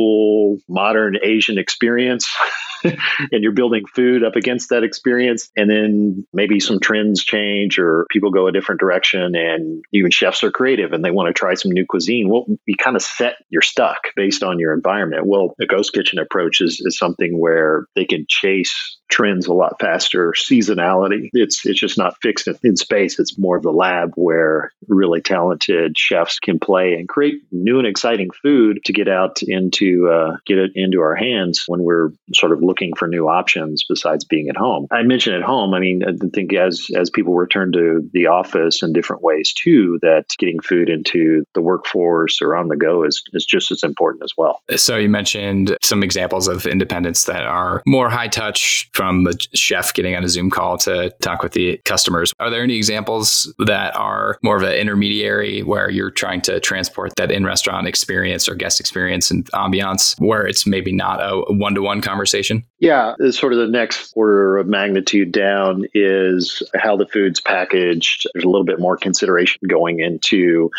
modern 0.67 1.17
Asian 1.23 1.57
experience 1.57 2.27
and 3.31 3.43
you're 3.43 3.51
building 3.51 3.85
food 3.85 4.23
up 4.23 4.35
against 4.35 4.69
that 4.69 4.83
experience. 4.83 5.49
And 5.55 5.69
then 5.69 6.25
maybe 6.33 6.59
some 6.59 6.79
trends 6.79 7.23
change 7.23 7.79
or 7.79 8.05
people 8.09 8.31
go 8.31 8.47
a 8.47 8.51
different 8.51 8.79
direction 8.79 9.35
and 9.35 9.83
even 9.93 10.11
chefs 10.11 10.43
are 10.43 10.51
creative 10.51 10.93
and 10.93 11.03
they 11.03 11.11
want 11.11 11.27
to 11.27 11.33
try 11.33 11.53
some 11.55 11.71
new 11.71 11.85
cuisine. 11.85 12.29
Well, 12.29 12.45
you 12.65 12.75
kind 12.75 12.95
of 12.95 13.01
set 13.01 13.35
you're 13.49 13.61
stuck 13.61 14.13
based 14.15 14.43
on 14.43 14.59
your 14.59 14.73
environment. 14.73 15.25
Well, 15.25 15.55
the 15.57 15.67
ghost 15.67 15.93
kitchen 15.93 16.19
approach 16.19 16.61
is, 16.61 16.81
is 16.83 16.97
something 16.97 17.39
where 17.39 17.85
they 17.95 18.05
can 18.05 18.25
chase 18.27 18.97
trends 19.09 19.47
a 19.47 19.53
lot 19.53 19.79
faster. 19.79 20.33
Seasonality, 20.35 21.29
it's 21.33 21.65
it's 21.65 21.79
just 21.79 21.97
not 21.97 22.17
fixed 22.21 22.47
in, 22.63 22.75
space. 22.77 23.19
It's 23.19 23.37
more 23.37 23.57
of 23.57 23.63
the 23.63 23.71
lab 23.71 24.11
where 24.15 24.71
really 24.87 25.21
talented 25.21 25.97
chefs 25.97 26.39
can 26.39 26.59
play 26.59 26.93
and 26.93 27.07
create 27.07 27.41
new 27.51 27.79
and 27.79 27.87
exciting 27.87 28.29
food 28.43 28.79
to 28.85 28.93
get 28.93 29.07
out 29.07 29.41
into 29.41 30.09
uh, 30.09 30.37
get 30.45 30.57
it 30.57 30.71
into 30.75 31.01
our 31.01 31.15
hands 31.15 31.63
when 31.67 31.83
we're 31.83 32.11
sort 32.33 32.51
of 32.51 32.61
looking 32.61 32.76
for 32.95 33.07
new 33.07 33.27
options 33.27 33.83
besides 33.87 34.25
being 34.25 34.49
at 34.49 34.57
home. 34.57 34.87
I 34.91 35.03
mentioned 35.03 35.35
at 35.35 35.43
home. 35.43 35.73
I 35.73 35.79
mean, 35.79 36.03
I 36.03 36.13
think 36.33 36.53
as 36.53 36.87
as 36.95 37.09
people 37.09 37.35
return 37.35 37.71
to 37.73 38.07
the 38.13 38.27
office 38.27 38.81
in 38.83 38.93
different 38.93 39.21
ways 39.21 39.53
too, 39.53 39.99
that 40.01 40.25
getting 40.37 40.59
food 40.59 40.89
into 40.89 41.43
the 41.53 41.61
workforce 41.61 42.41
or 42.41 42.55
on 42.55 42.67
the 42.67 42.77
go 42.77 43.03
is 43.03 43.21
is 43.33 43.45
just 43.45 43.71
as 43.71 43.83
important 43.83 44.23
as 44.23 44.33
well. 44.37 44.61
So 44.75 44.97
you 44.97 45.09
mentioned 45.09 45.77
some 45.81 46.03
examples 46.03 46.47
of 46.47 46.65
independents 46.65 47.25
that 47.25 47.43
are 47.43 47.81
more 47.85 48.09
high 48.09 48.27
touch 48.27 48.89
from 48.93 49.23
the 49.23 49.37
chef 49.53 49.93
getting 49.93 50.15
on 50.15 50.23
a 50.23 50.29
Zoom 50.29 50.49
call 50.49 50.77
to 50.79 51.09
talk 51.21 51.43
with 51.43 51.53
the 51.53 51.79
customers. 51.85 52.33
Are 52.39 52.49
there 52.49 52.63
any 52.63 52.75
examples 52.75 53.53
that 53.65 53.95
are 53.95 54.37
more 54.43 54.57
of 54.57 54.63
an 54.63 54.73
intermediary 54.73 55.61
where 55.63 55.89
you're 55.89 56.11
trying 56.11 56.41
to 56.41 56.59
transport 56.59 57.13
that 57.17 57.31
in 57.31 57.45
restaurant 57.45 57.87
experience 57.87 58.47
or 58.47 58.55
guest 58.55 58.79
experience 58.79 59.31
and 59.31 59.45
ambiance 59.51 60.19
where 60.19 60.45
it's 60.45 60.65
maybe 60.65 60.91
not 60.91 61.19
a 61.21 61.53
one 61.53 61.75
to 61.75 61.81
one 61.81 62.01
conversation? 62.01 62.56
Yeah, 62.79 63.15
sort 63.31 63.53
of 63.53 63.59
the 63.59 63.67
next 63.67 64.13
order 64.15 64.57
of 64.57 64.67
magnitude 64.67 65.31
down 65.31 65.85
is 65.93 66.63
how 66.75 66.97
the 66.97 67.07
food's 67.07 67.39
packaged. 67.39 68.27
There's 68.33 68.45
a 68.45 68.49
little 68.49 68.65
bit 68.65 68.79
more 68.79 68.97
consideration 68.97 69.61
going 69.67 69.99
into 69.99 70.71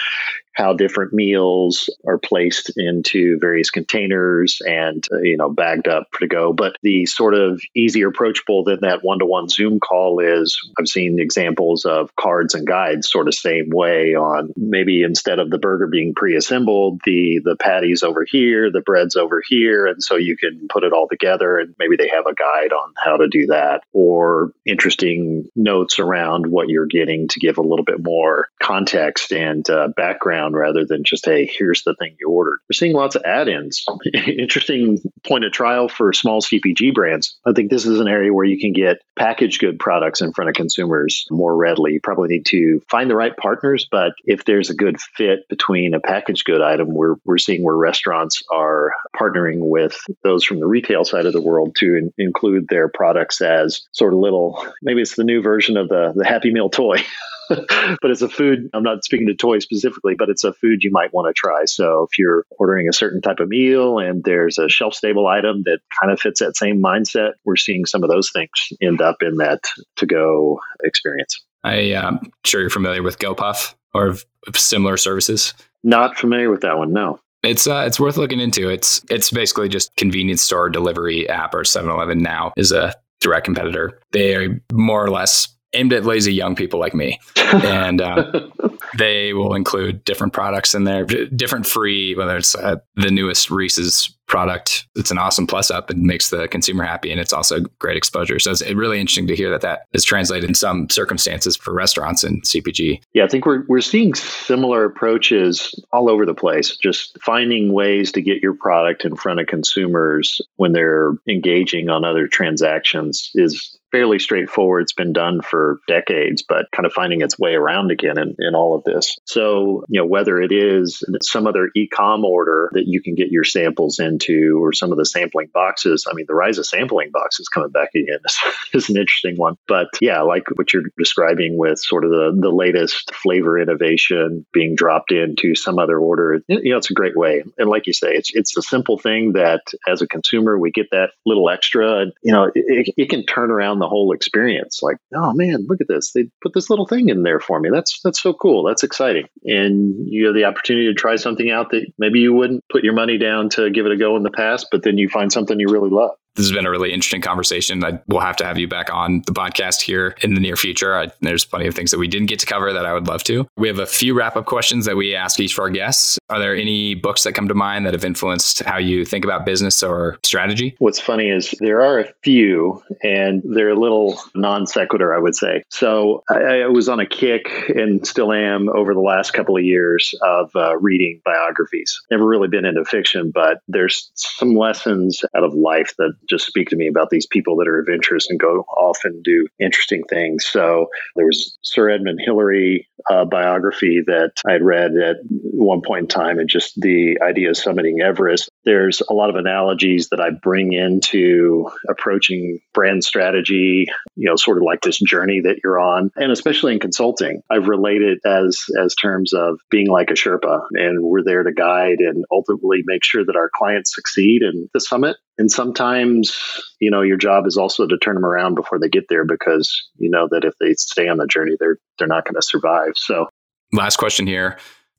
how 0.58 0.72
different 0.72 1.12
meals 1.12 1.88
are 2.06 2.18
placed 2.18 2.72
into 2.76 3.38
various 3.40 3.70
containers 3.70 4.60
and 4.66 5.06
uh, 5.12 5.18
you 5.20 5.36
know 5.36 5.48
bagged 5.48 5.88
up 5.88 6.08
to 6.20 6.26
go. 6.26 6.52
But 6.52 6.76
the 6.82 7.06
sort 7.06 7.34
of 7.34 7.62
easier 7.74 8.08
approachable 8.08 8.64
than 8.64 8.80
that 8.80 9.04
one-to-one 9.04 9.48
zoom 9.48 9.78
call 9.80 10.20
is 10.20 10.58
i've 10.78 10.88
seen 10.88 11.18
examples 11.18 11.84
of 11.84 12.14
cards 12.16 12.54
and 12.54 12.66
guides 12.66 13.10
sort 13.10 13.28
of 13.28 13.34
same 13.34 13.70
way 13.70 14.14
on 14.14 14.52
maybe 14.56 15.02
instead 15.02 15.38
of 15.38 15.50
the 15.50 15.58
burger 15.58 15.86
being 15.86 16.14
pre-assembled 16.14 17.00
the 17.04 17.40
the 17.44 17.56
patties 17.56 18.02
over 18.02 18.24
here 18.28 18.70
the 18.70 18.80
bread's 18.80 19.16
over 19.16 19.42
here 19.46 19.86
and 19.86 20.02
so 20.02 20.16
you 20.16 20.36
can 20.36 20.66
put 20.68 20.84
it 20.84 20.92
all 20.92 21.08
together 21.08 21.58
and 21.58 21.74
maybe 21.78 21.96
they 21.96 22.08
have 22.08 22.26
a 22.26 22.34
guide 22.34 22.72
on 22.72 22.92
how 22.96 23.16
to 23.16 23.28
do 23.28 23.46
that. 23.46 23.82
Or 23.92 24.52
interesting 24.66 25.48
notes 25.54 25.98
around 25.98 26.46
what 26.46 26.68
you're 26.68 26.86
getting 26.86 27.28
to 27.28 27.40
give 27.40 27.58
a 27.58 27.62
little 27.62 27.84
bit 27.84 28.02
more 28.02 28.48
context 28.60 29.32
and 29.32 29.68
uh, 29.68 29.88
background 29.96 30.47
rather 30.54 30.84
than 30.84 31.04
just, 31.04 31.24
hey, 31.24 31.46
here's 31.46 31.82
the 31.82 31.94
thing 31.94 32.16
you 32.20 32.28
ordered. 32.28 32.58
We're 32.68 32.74
seeing 32.74 32.94
lots 32.94 33.16
of 33.16 33.22
add 33.24 33.48
ins. 33.48 33.84
Interesting 34.14 34.98
point 35.26 35.44
of 35.44 35.52
trial 35.52 35.88
for 35.88 36.12
small 36.12 36.40
CPG 36.40 36.94
brands. 36.94 37.38
I 37.46 37.52
think 37.52 37.70
this 37.70 37.86
is 37.86 38.00
an 38.00 38.08
area 38.08 38.32
where 38.32 38.44
you 38.44 38.58
can 38.58 38.72
get 38.72 38.98
packaged 39.18 39.60
good 39.60 39.78
products 39.78 40.20
in 40.20 40.32
front 40.32 40.50
of 40.50 40.54
consumers 40.54 41.26
more 41.30 41.56
readily. 41.56 41.92
You 41.92 42.00
probably 42.02 42.28
need 42.28 42.46
to 42.46 42.80
find 42.90 43.10
the 43.10 43.16
right 43.16 43.36
partners, 43.36 43.86
but 43.90 44.12
if 44.24 44.44
there's 44.44 44.70
a 44.70 44.74
good 44.74 45.00
fit 45.00 45.48
between 45.48 45.94
a 45.94 46.00
packaged 46.00 46.44
good 46.44 46.60
item, 46.60 46.94
we're, 46.94 47.16
we're 47.24 47.38
seeing 47.38 47.62
where 47.62 47.76
restaurants 47.76 48.42
are 48.52 48.92
partnering 49.16 49.58
with 49.60 49.98
those 50.22 50.44
from 50.44 50.60
the 50.60 50.66
retail 50.66 51.04
side 51.04 51.26
of 51.26 51.32
the 51.32 51.42
world 51.42 51.76
to 51.76 51.96
in, 51.96 52.12
include 52.18 52.66
their 52.68 52.88
products 52.88 53.40
as 53.40 53.82
sort 53.92 54.12
of 54.12 54.20
little, 54.20 54.64
maybe 54.82 55.02
it's 55.02 55.16
the 55.16 55.24
new 55.24 55.42
version 55.42 55.76
of 55.76 55.88
the, 55.88 56.12
the 56.14 56.26
Happy 56.26 56.52
Meal 56.52 56.70
toy. 56.70 56.96
but 58.00 58.10
it's 58.10 58.22
a 58.22 58.28
food. 58.28 58.68
I'm 58.74 58.82
not 58.82 59.04
speaking 59.04 59.26
to 59.28 59.34
toys 59.34 59.64
specifically, 59.64 60.14
but 60.16 60.28
it's 60.28 60.44
a 60.44 60.52
food 60.52 60.82
you 60.82 60.90
might 60.90 61.12
want 61.12 61.28
to 61.28 61.38
try. 61.38 61.64
So 61.64 62.06
if 62.10 62.18
you're 62.18 62.44
ordering 62.58 62.88
a 62.88 62.92
certain 62.92 63.20
type 63.20 63.40
of 63.40 63.48
meal 63.48 63.98
and 63.98 64.22
there's 64.24 64.58
a 64.58 64.68
shelf 64.68 64.94
stable 64.94 65.26
item 65.26 65.62
that 65.64 65.80
kind 66.00 66.12
of 66.12 66.20
fits 66.20 66.40
that 66.40 66.56
same 66.56 66.82
mindset, 66.82 67.32
we're 67.44 67.56
seeing 67.56 67.84
some 67.84 68.02
of 68.02 68.10
those 68.10 68.30
things 68.30 68.50
end 68.82 69.00
up 69.00 69.16
in 69.22 69.36
that 69.36 69.60
to 69.96 70.06
go 70.06 70.60
experience. 70.84 71.42
I 71.64 71.74
am 71.74 72.18
um, 72.18 72.32
sure 72.44 72.60
you're 72.60 72.70
familiar 72.70 73.02
with 73.02 73.18
GoPuff 73.18 73.74
or 73.94 74.16
similar 74.54 74.96
services. 74.96 75.54
Not 75.82 76.16
familiar 76.16 76.50
with 76.50 76.60
that 76.60 76.78
one. 76.78 76.92
No. 76.92 77.20
It's 77.42 77.66
uh, 77.66 77.84
it's 77.86 78.00
worth 78.00 78.16
looking 78.16 78.40
into. 78.40 78.68
It's 78.68 79.04
it's 79.10 79.30
basically 79.30 79.68
just 79.68 79.94
convenience 79.96 80.42
store 80.42 80.68
delivery 80.68 81.28
app 81.28 81.54
or 81.54 81.62
7-Eleven 81.62 82.18
now 82.18 82.52
is 82.56 82.72
a 82.72 82.94
direct 83.20 83.44
competitor. 83.44 84.00
They 84.12 84.34
are 84.34 84.60
more 84.72 85.04
or 85.04 85.10
less 85.10 85.48
aimed 85.72 85.92
at 85.92 86.04
lazy 86.04 86.32
young 86.32 86.54
people 86.54 86.80
like 86.80 86.94
me. 86.94 87.18
And 87.36 88.00
uh, 88.00 88.48
they 88.98 89.32
will 89.32 89.54
include 89.54 90.04
different 90.04 90.32
products 90.32 90.74
in 90.74 90.84
there, 90.84 91.04
different 91.04 91.66
free, 91.66 92.14
whether 92.14 92.36
it's 92.36 92.54
uh, 92.54 92.76
the 92.96 93.10
newest 93.10 93.50
Reese's 93.50 94.14
product. 94.26 94.86
It's 94.94 95.10
an 95.10 95.18
awesome 95.18 95.46
plus 95.46 95.70
up 95.70 95.88
and 95.90 96.02
makes 96.02 96.30
the 96.30 96.46
consumer 96.48 96.84
happy. 96.84 97.10
And 97.10 97.18
it's 97.18 97.32
also 97.32 97.60
great 97.78 97.96
exposure. 97.96 98.38
So 98.38 98.50
it's 98.50 98.62
really 98.72 99.00
interesting 99.00 99.26
to 99.26 99.34
hear 99.34 99.50
that 99.50 99.62
that 99.62 99.86
is 99.92 100.04
translated 100.04 100.48
in 100.48 100.54
some 100.54 100.88
circumstances 100.90 101.56
for 101.56 101.72
restaurants 101.72 102.22
and 102.22 102.42
CPG. 102.44 103.00
Yeah, 103.14 103.24
I 103.24 103.28
think 103.28 103.46
we're, 103.46 103.64
we're 103.68 103.80
seeing 103.80 104.14
similar 104.14 104.84
approaches 104.84 105.74
all 105.92 106.10
over 106.10 106.26
the 106.26 106.34
place, 106.34 106.76
just 106.76 107.18
finding 107.22 107.72
ways 107.72 108.12
to 108.12 108.22
get 108.22 108.42
your 108.42 108.54
product 108.54 109.04
in 109.04 109.16
front 109.16 109.40
of 109.40 109.46
consumers 109.46 110.40
when 110.56 110.72
they're 110.72 111.12
engaging 111.26 111.88
on 111.88 112.04
other 112.04 112.28
transactions 112.28 113.30
is 113.34 113.77
fairly 113.92 114.18
straightforward. 114.18 114.82
It's 114.82 114.92
been 114.92 115.12
done 115.12 115.40
for 115.40 115.80
decades, 115.86 116.42
but 116.42 116.66
kind 116.72 116.86
of 116.86 116.92
finding 116.92 117.22
its 117.22 117.38
way 117.38 117.54
around 117.54 117.90
again 117.90 118.18
in, 118.18 118.36
in 118.38 118.54
all 118.54 118.74
of 118.74 118.84
this. 118.84 119.18
So, 119.24 119.84
you 119.88 120.00
know, 120.00 120.06
whether 120.06 120.40
it 120.40 120.52
is 120.52 121.02
some 121.22 121.46
other 121.46 121.70
e-com 121.74 122.24
order 122.24 122.70
that 122.72 122.86
you 122.86 123.02
can 123.02 123.14
get 123.14 123.30
your 123.30 123.44
samples 123.44 123.98
into 123.98 124.62
or 124.62 124.72
some 124.72 124.92
of 124.92 124.98
the 124.98 125.06
sampling 125.06 125.48
boxes. 125.52 126.06
I 126.08 126.14
mean, 126.14 126.26
the 126.28 126.34
rise 126.34 126.58
of 126.58 126.66
sampling 126.66 127.10
boxes 127.12 127.48
coming 127.48 127.70
back 127.70 127.90
again 127.94 128.20
is, 128.24 128.38
is 128.72 128.90
an 128.90 128.96
interesting 128.96 129.36
one. 129.36 129.56
But 129.66 129.88
yeah, 130.00 130.22
like 130.22 130.44
what 130.54 130.72
you're 130.72 130.84
describing 130.96 131.56
with 131.56 131.78
sort 131.78 132.04
of 132.04 132.10
the, 132.10 132.36
the 132.38 132.50
latest 132.50 133.14
flavor 133.14 133.58
innovation 133.58 134.46
being 134.52 134.74
dropped 134.74 135.12
into 135.12 135.54
some 135.54 135.78
other 135.78 135.98
order, 135.98 136.40
you 136.48 136.72
know, 136.72 136.78
it's 136.78 136.90
a 136.90 136.94
great 136.94 137.16
way. 137.16 137.42
And 137.56 137.68
like 137.68 137.86
you 137.86 137.92
say, 137.92 138.12
it's, 138.12 138.34
it's 138.34 138.56
a 138.56 138.62
simple 138.62 138.98
thing 138.98 139.32
that 139.32 139.62
as 139.86 140.02
a 140.02 140.06
consumer, 140.06 140.58
we 140.58 140.70
get 140.70 140.90
that 140.90 141.10
little 141.24 141.48
extra 141.48 141.98
you 142.22 142.32
know, 142.32 142.50
it, 142.54 142.94
it 142.96 143.08
can 143.08 143.24
turn 143.24 143.50
around 143.50 143.77
the 143.78 143.88
whole 143.88 144.12
experience. 144.12 144.80
Like, 144.82 144.96
oh 145.14 145.32
man, 145.32 145.66
look 145.68 145.80
at 145.80 145.88
this. 145.88 146.12
They 146.12 146.28
put 146.42 146.54
this 146.54 146.70
little 146.70 146.86
thing 146.86 147.08
in 147.08 147.22
there 147.22 147.40
for 147.40 147.58
me. 147.60 147.70
That's 147.72 148.00
that's 148.02 148.20
so 148.20 148.32
cool. 148.32 148.64
That's 148.64 148.82
exciting. 148.82 149.28
And 149.44 150.08
you 150.08 150.26
have 150.26 150.34
the 150.34 150.44
opportunity 150.44 150.86
to 150.86 150.94
try 150.94 151.16
something 151.16 151.50
out 151.50 151.70
that 151.70 151.86
maybe 151.98 152.20
you 152.20 152.32
wouldn't 152.32 152.64
put 152.70 152.84
your 152.84 152.94
money 152.94 153.18
down 153.18 153.48
to 153.50 153.70
give 153.70 153.86
it 153.86 153.92
a 153.92 153.96
go 153.96 154.16
in 154.16 154.22
the 154.22 154.30
past, 154.30 154.68
but 154.70 154.82
then 154.82 154.98
you 154.98 155.08
find 155.08 155.32
something 155.32 155.58
you 155.58 155.68
really 155.68 155.90
love. 155.90 156.16
This 156.36 156.46
has 156.46 156.52
been 156.52 156.66
a 156.66 156.70
really 156.70 156.92
interesting 156.92 157.20
conversation. 157.20 157.82
I, 157.84 158.00
we'll 158.06 158.20
have 158.20 158.36
to 158.36 158.44
have 158.44 158.58
you 158.58 158.68
back 158.68 158.92
on 158.92 159.22
the 159.26 159.32
podcast 159.32 159.80
here 159.80 160.14
in 160.22 160.34
the 160.34 160.40
near 160.40 160.56
future. 160.56 160.96
I, 160.96 161.08
there's 161.20 161.44
plenty 161.44 161.66
of 161.66 161.74
things 161.74 161.90
that 161.90 161.98
we 161.98 162.06
didn't 162.06 162.28
get 162.28 162.38
to 162.40 162.46
cover 162.46 162.72
that 162.72 162.86
I 162.86 162.92
would 162.92 163.08
love 163.08 163.24
to. 163.24 163.46
We 163.56 163.66
have 163.66 163.80
a 163.80 163.86
few 163.86 164.14
wrap 164.14 164.36
up 164.36 164.46
questions 164.46 164.86
that 164.86 164.96
we 164.96 165.16
ask 165.16 165.40
each 165.40 165.54
of 165.54 165.58
our 165.58 165.70
guests. 165.70 166.18
Are 166.30 166.38
there 166.38 166.54
any 166.54 166.94
books 166.94 167.24
that 167.24 167.32
come 167.32 167.48
to 167.48 167.54
mind 167.54 167.86
that 167.86 167.94
have 167.94 168.04
influenced 168.04 168.62
how 168.62 168.78
you 168.78 169.04
think 169.04 169.24
about 169.24 169.46
business 169.46 169.82
or 169.82 170.18
strategy? 170.24 170.76
What's 170.78 171.00
funny 171.00 171.28
is 171.28 171.54
there 171.58 171.82
are 171.82 172.00
a 172.00 172.12
few, 172.22 172.82
and 173.02 173.42
they're 173.44 173.70
a 173.70 173.78
little 173.78 174.20
non 174.34 174.66
sequitur, 174.66 175.14
I 175.14 175.18
would 175.18 175.34
say. 175.34 175.64
So 175.70 176.22
I, 176.28 176.60
I, 176.60 176.66
was 176.66 176.88
on 176.88 177.00
a 177.00 177.06
kick 177.06 177.48
and 177.74 178.06
still 178.06 178.32
am 178.32 178.68
over 178.68 178.94
the 178.94 179.00
last 179.00 179.32
couple 179.32 179.56
of 179.56 179.64
years 179.64 180.14
of 180.22 180.50
uh, 180.54 180.76
reading 180.76 181.20
biographies. 181.24 182.00
Never 182.10 182.26
really 182.26 182.48
been 182.48 182.64
into 182.64 182.84
fiction, 182.84 183.32
but 183.34 183.58
there's 183.66 184.10
some 184.14 184.54
lessons 184.54 185.24
out 185.34 185.44
of 185.44 185.54
life 185.54 185.94
that 185.98 186.12
just 186.28 186.46
speak 186.46 186.68
to 186.70 186.76
me 186.76 186.86
about 186.86 187.10
these 187.10 187.26
people 187.26 187.56
that 187.56 187.68
are 187.68 187.88
interest 187.90 188.30
and 188.30 188.38
go 188.38 188.64
off 188.76 188.98
and 189.04 189.22
do 189.22 189.46
interesting 189.60 190.02
things. 190.08 190.46
So 190.46 190.88
there 191.16 191.26
was 191.26 191.58
Sir 191.62 191.90
Edmund 191.90 192.20
Hillary 192.22 192.88
uh, 193.10 193.24
biography 193.24 194.02
that 194.06 194.32
I 194.46 194.52
had 194.52 194.62
read 194.62 194.92
at 194.96 195.16
one 195.28 195.82
point 195.86 196.02
in 196.02 196.08
time, 196.08 196.38
and 196.38 196.48
just 196.48 196.80
the 196.80 197.18
idea 197.22 197.50
of 197.50 197.56
summiting 197.56 198.02
Everest. 198.02 198.47
There's 198.68 199.00
a 199.08 199.14
lot 199.14 199.30
of 199.30 199.36
analogies 199.36 200.10
that 200.10 200.20
I 200.20 200.28
bring 200.28 200.74
into 200.74 201.70
approaching 201.88 202.60
brand 202.74 203.02
strategy, 203.02 203.86
you 204.14 204.28
know, 204.28 204.36
sort 204.36 204.58
of 204.58 204.62
like 204.62 204.82
this 204.82 204.98
journey 204.98 205.40
that 205.40 205.60
you're 205.64 205.80
on, 205.80 206.10
and 206.16 206.30
especially 206.30 206.74
in 206.74 206.78
consulting. 206.78 207.40
I've 207.50 207.66
related 207.66 208.18
as 208.26 208.62
as 208.78 208.94
terms 208.94 209.32
of 209.32 209.58
being 209.70 209.88
like 209.88 210.10
a 210.10 210.12
Sherpa, 210.12 210.66
and 210.72 211.02
we're 211.02 211.24
there 211.24 211.44
to 211.44 211.50
guide 211.50 212.00
and 212.00 212.26
ultimately 212.30 212.82
make 212.84 213.02
sure 213.02 213.24
that 213.24 213.36
our 213.36 213.48
clients 213.56 213.94
succeed 213.94 214.42
in 214.42 214.68
the 214.74 214.80
summit. 214.80 215.16
And 215.38 215.50
sometimes, 215.50 216.38
you 216.78 216.90
know, 216.90 217.00
your 217.00 217.16
job 217.16 217.46
is 217.46 217.56
also 217.56 217.86
to 217.86 217.96
turn 217.96 218.16
them 218.16 218.26
around 218.26 218.54
before 218.54 218.78
they 218.78 218.90
get 218.90 219.04
there 219.08 219.24
because 219.24 219.88
you 219.96 220.10
know 220.10 220.28
that 220.30 220.44
if 220.44 220.52
they 220.60 220.74
stay 220.74 221.08
on 221.08 221.16
the 221.16 221.26
journey, 221.26 221.56
they're 221.58 221.78
they're 221.98 222.06
not 222.06 222.26
going 222.26 222.34
to 222.34 222.42
survive. 222.42 222.92
So, 222.96 223.30
last 223.72 223.96
question 223.96 224.26
here: 224.26 224.58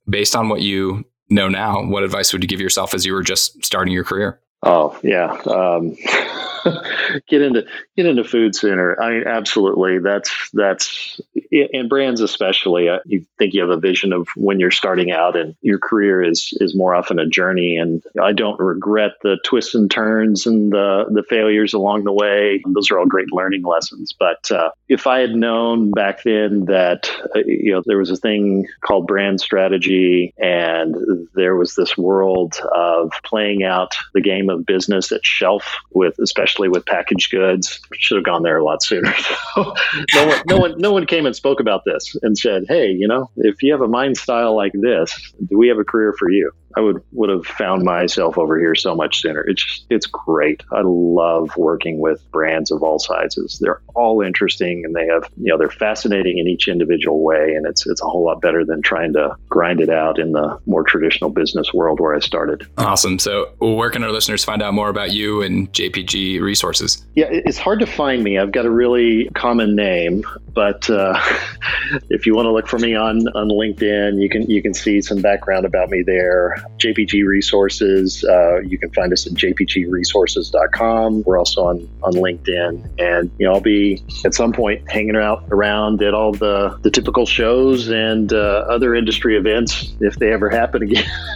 based 0.09 0.35
on 0.35 0.49
what 0.49 0.61
you 0.61 1.05
know 1.29 1.47
now, 1.47 1.83
what 1.83 2.03
advice 2.03 2.33
would 2.33 2.43
you 2.43 2.47
give 2.47 2.61
yourself 2.61 2.93
as 2.93 3.05
you 3.05 3.13
were 3.13 3.23
just 3.23 3.63
starting 3.63 3.93
your 3.93 4.03
career? 4.03 4.39
Oh 4.63 4.97
yeah, 5.03 5.31
um, 5.45 5.95
get 7.27 7.41
into 7.41 7.65
get 7.95 8.05
into 8.05 8.23
food 8.23 8.55
sooner. 8.55 8.99
I 9.01 9.11
mean, 9.11 9.27
absolutely. 9.27 9.99
That's 9.99 10.31
that's 10.53 11.19
and 11.51 11.89
brands 11.89 12.21
especially. 12.21 12.89
Uh, 12.89 12.99
you 13.05 13.25
think 13.37 13.53
you 13.53 13.61
have 13.61 13.69
a 13.69 13.79
vision 13.79 14.13
of 14.13 14.27
when 14.35 14.59
you're 14.59 14.71
starting 14.71 15.11
out, 15.11 15.35
and 15.35 15.55
your 15.61 15.79
career 15.79 16.23
is 16.23 16.49
is 16.59 16.75
more 16.75 16.93
often 16.95 17.19
a 17.19 17.27
journey. 17.27 17.77
And 17.77 18.03
I 18.21 18.33
don't 18.33 18.59
regret 18.59 19.11
the 19.23 19.37
twists 19.45 19.75
and 19.75 19.89
turns 19.89 20.45
and 20.45 20.71
the 20.71 21.05
the 21.09 21.23
failures 21.23 21.73
along 21.73 22.03
the 22.03 22.13
way. 22.13 22.61
Those 22.65 22.91
are 22.91 22.99
all 22.99 23.05
great 23.05 23.31
learning 23.31 23.63
lessons. 23.63 24.13
But 24.17 24.51
uh, 24.51 24.71
if 24.87 25.07
I 25.07 25.19
had 25.19 25.35
known 25.35 25.91
back 25.91 26.23
then 26.23 26.65
that 26.65 27.09
uh, 27.35 27.39
you 27.45 27.71
know 27.71 27.83
there 27.85 27.97
was 27.97 28.11
a 28.11 28.17
thing 28.17 28.67
called 28.81 29.07
brand 29.07 29.41
strategy, 29.41 30.33
and 30.37 30.95
there 31.35 31.55
was 31.55 31.75
this 31.75 31.97
world 31.97 32.59
of 32.73 33.11
playing 33.23 33.63
out 33.63 33.95
the 34.13 34.21
game 34.21 34.49
of 34.49 34.65
business 34.65 35.11
at 35.11 35.25
shelf 35.25 35.77
with 35.91 36.17
especially 36.19 36.48
with 36.57 36.85
packaged 36.85 37.31
goods. 37.31 37.79
Should 37.93 38.17
have 38.17 38.25
gone 38.25 38.43
there 38.43 38.57
a 38.57 38.63
lot 38.63 38.81
sooner. 38.81 39.13
no 39.57 40.27
one, 40.27 40.41
no 40.47 40.57
one, 40.57 40.77
no 40.77 40.91
one 40.91 41.05
came 41.05 41.25
and 41.25 41.35
spoke 41.35 41.59
about 41.59 41.83
this 41.85 42.15
and 42.21 42.37
said, 42.37 42.63
"Hey, 42.67 42.91
you 42.91 43.07
know, 43.07 43.29
if 43.37 43.61
you 43.61 43.71
have 43.71 43.81
a 43.81 43.87
mind 43.87 44.17
style 44.17 44.55
like 44.55 44.73
this, 44.73 45.33
do 45.47 45.57
we 45.57 45.67
have 45.67 45.77
a 45.77 45.83
career 45.83 46.13
for 46.17 46.29
you?" 46.29 46.51
I 46.75 46.81
would 46.81 47.01
would 47.11 47.29
have 47.29 47.45
found 47.45 47.83
myself 47.83 48.37
over 48.37 48.59
here 48.59 48.75
so 48.75 48.95
much 48.95 49.21
sooner. 49.21 49.41
It's 49.47 49.85
it's 49.89 50.05
great. 50.05 50.63
I 50.71 50.81
love 50.83 51.55
working 51.57 51.99
with 51.99 52.29
brands 52.31 52.71
of 52.71 52.83
all 52.83 52.99
sizes. 52.99 53.59
They're 53.59 53.81
all 53.95 54.21
interesting 54.21 54.83
and 54.85 54.95
they 54.95 55.07
have 55.07 55.29
you 55.37 55.51
know 55.51 55.57
they're 55.57 55.69
fascinating 55.69 56.37
in 56.37 56.47
each 56.47 56.67
individual 56.67 57.23
way, 57.23 57.53
and 57.55 57.65
it's 57.65 57.87
it's 57.87 58.01
a 58.01 58.05
whole 58.05 58.25
lot 58.25 58.41
better 58.41 58.63
than 58.65 58.81
trying 58.81 59.13
to 59.13 59.35
grind 59.49 59.81
it 59.81 59.89
out 59.89 60.19
in 60.19 60.31
the 60.31 60.59
more 60.65 60.83
traditional 60.83 61.29
business 61.29 61.73
world 61.73 61.99
where 61.99 62.15
I 62.15 62.19
started. 62.19 62.67
Awesome. 62.77 63.19
So 63.19 63.51
where 63.59 63.89
can 63.89 64.03
our 64.03 64.11
listeners 64.11 64.43
find 64.43 64.61
out 64.61 64.73
more 64.73 64.89
about 64.89 65.11
you 65.11 65.41
and 65.41 65.71
JPG 65.73 66.41
resources? 66.41 67.05
Yeah, 67.15 67.27
it's 67.29 67.57
hard 67.57 67.79
to 67.79 67.85
find 67.85 68.23
me. 68.23 68.37
I've 68.37 68.51
got 68.51 68.65
a 68.65 68.71
really 68.71 69.29
common 69.35 69.75
name, 69.75 70.23
but 70.53 70.89
uh, 70.89 71.19
if 72.09 72.25
you 72.25 72.35
want 72.35 72.45
to 72.45 72.51
look 72.51 72.67
for 72.67 72.79
me 72.79 72.95
on 72.95 73.27
on 73.29 73.49
LinkedIn, 73.49 74.21
you 74.21 74.29
can 74.29 74.49
you 74.49 74.61
can 74.61 74.73
see 74.73 75.01
some 75.01 75.21
background 75.21 75.65
about 75.65 75.89
me 75.89 76.03
there. 76.03 76.58
JPG 76.79 77.25
Resources. 77.25 78.23
Uh, 78.23 78.59
you 78.59 78.77
can 78.77 78.91
find 78.91 79.11
us 79.13 79.27
at 79.27 79.33
jpgresources.com. 79.33 81.23
We're 81.23 81.37
also 81.37 81.65
on, 81.65 81.89
on 82.03 82.13
LinkedIn. 82.13 82.89
And, 82.99 83.31
you 83.37 83.45
know, 83.45 83.53
I'll 83.53 83.61
be 83.61 84.03
at 84.25 84.33
some 84.33 84.53
point 84.53 84.89
hanging 84.89 85.15
out 85.15 85.45
around 85.51 86.01
at 86.01 86.13
all 86.13 86.31
the, 86.31 86.77
the 86.81 86.91
typical 86.91 87.25
shows 87.25 87.89
and 87.89 88.31
uh, 88.33 88.65
other 88.69 88.95
industry 88.95 89.37
events 89.37 89.93
if 89.99 90.17
they 90.17 90.31
ever 90.31 90.49
happen 90.49 90.83
again. 90.83 91.09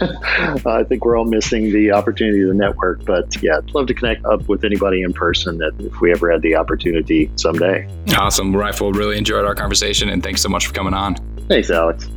I 0.66 0.84
think 0.84 1.04
we're 1.04 1.16
all 1.16 1.24
missing 1.24 1.72
the 1.72 1.92
opportunity 1.92 2.40
to 2.40 2.54
network. 2.54 3.04
But 3.04 3.42
yeah, 3.42 3.58
I'd 3.58 3.70
love 3.74 3.86
to 3.88 3.94
connect 3.94 4.24
up 4.24 4.48
with 4.48 4.64
anybody 4.64 5.02
in 5.02 5.12
person 5.12 5.58
that 5.58 5.72
if 5.78 6.00
we 6.00 6.12
ever 6.12 6.30
had 6.30 6.42
the 6.42 6.56
opportunity 6.56 7.30
someday. 7.36 7.88
Awesome. 8.16 8.54
Rifle, 8.56 8.92
really 8.92 9.18
enjoyed 9.18 9.44
our 9.44 9.54
conversation 9.54 10.08
and 10.08 10.22
thanks 10.22 10.42
so 10.42 10.48
much 10.48 10.66
for 10.66 10.72
coming 10.72 10.94
on. 10.94 11.16
Thanks, 11.48 11.70
Alex. 11.70 12.08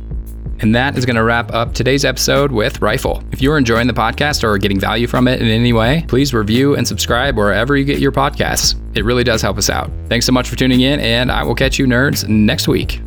And 0.60 0.74
that 0.74 0.98
is 0.98 1.06
going 1.06 1.16
to 1.16 1.22
wrap 1.22 1.52
up 1.52 1.74
today's 1.74 2.04
episode 2.04 2.50
with 2.50 2.82
Rifle. 2.82 3.22
If 3.32 3.40
you're 3.40 3.58
enjoying 3.58 3.86
the 3.86 3.92
podcast 3.92 4.42
or 4.42 4.58
getting 4.58 4.80
value 4.80 5.06
from 5.06 5.28
it 5.28 5.40
in 5.40 5.48
any 5.48 5.72
way, 5.72 6.04
please 6.08 6.34
review 6.34 6.74
and 6.74 6.86
subscribe 6.86 7.36
wherever 7.36 7.76
you 7.76 7.84
get 7.84 8.00
your 8.00 8.12
podcasts. 8.12 8.74
It 8.96 9.04
really 9.04 9.24
does 9.24 9.40
help 9.40 9.58
us 9.58 9.70
out. 9.70 9.90
Thanks 10.08 10.26
so 10.26 10.32
much 10.32 10.48
for 10.48 10.56
tuning 10.56 10.80
in, 10.80 10.98
and 11.00 11.30
I 11.30 11.44
will 11.44 11.54
catch 11.54 11.78
you 11.78 11.86
nerds 11.86 12.28
next 12.28 12.66
week. 12.66 13.00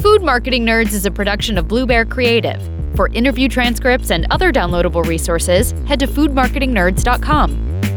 Food 0.00 0.22
Marketing 0.22 0.66
Nerds 0.66 0.94
is 0.94 1.06
a 1.06 1.10
production 1.10 1.58
of 1.58 1.68
Blue 1.68 1.86
Bear 1.86 2.04
Creative. 2.04 2.60
For 2.96 3.08
interview 3.08 3.48
transcripts 3.48 4.10
and 4.10 4.26
other 4.30 4.52
downloadable 4.52 5.04
resources, 5.04 5.72
head 5.86 6.00
to 6.00 6.06
foodmarketingnerds.com. 6.06 7.91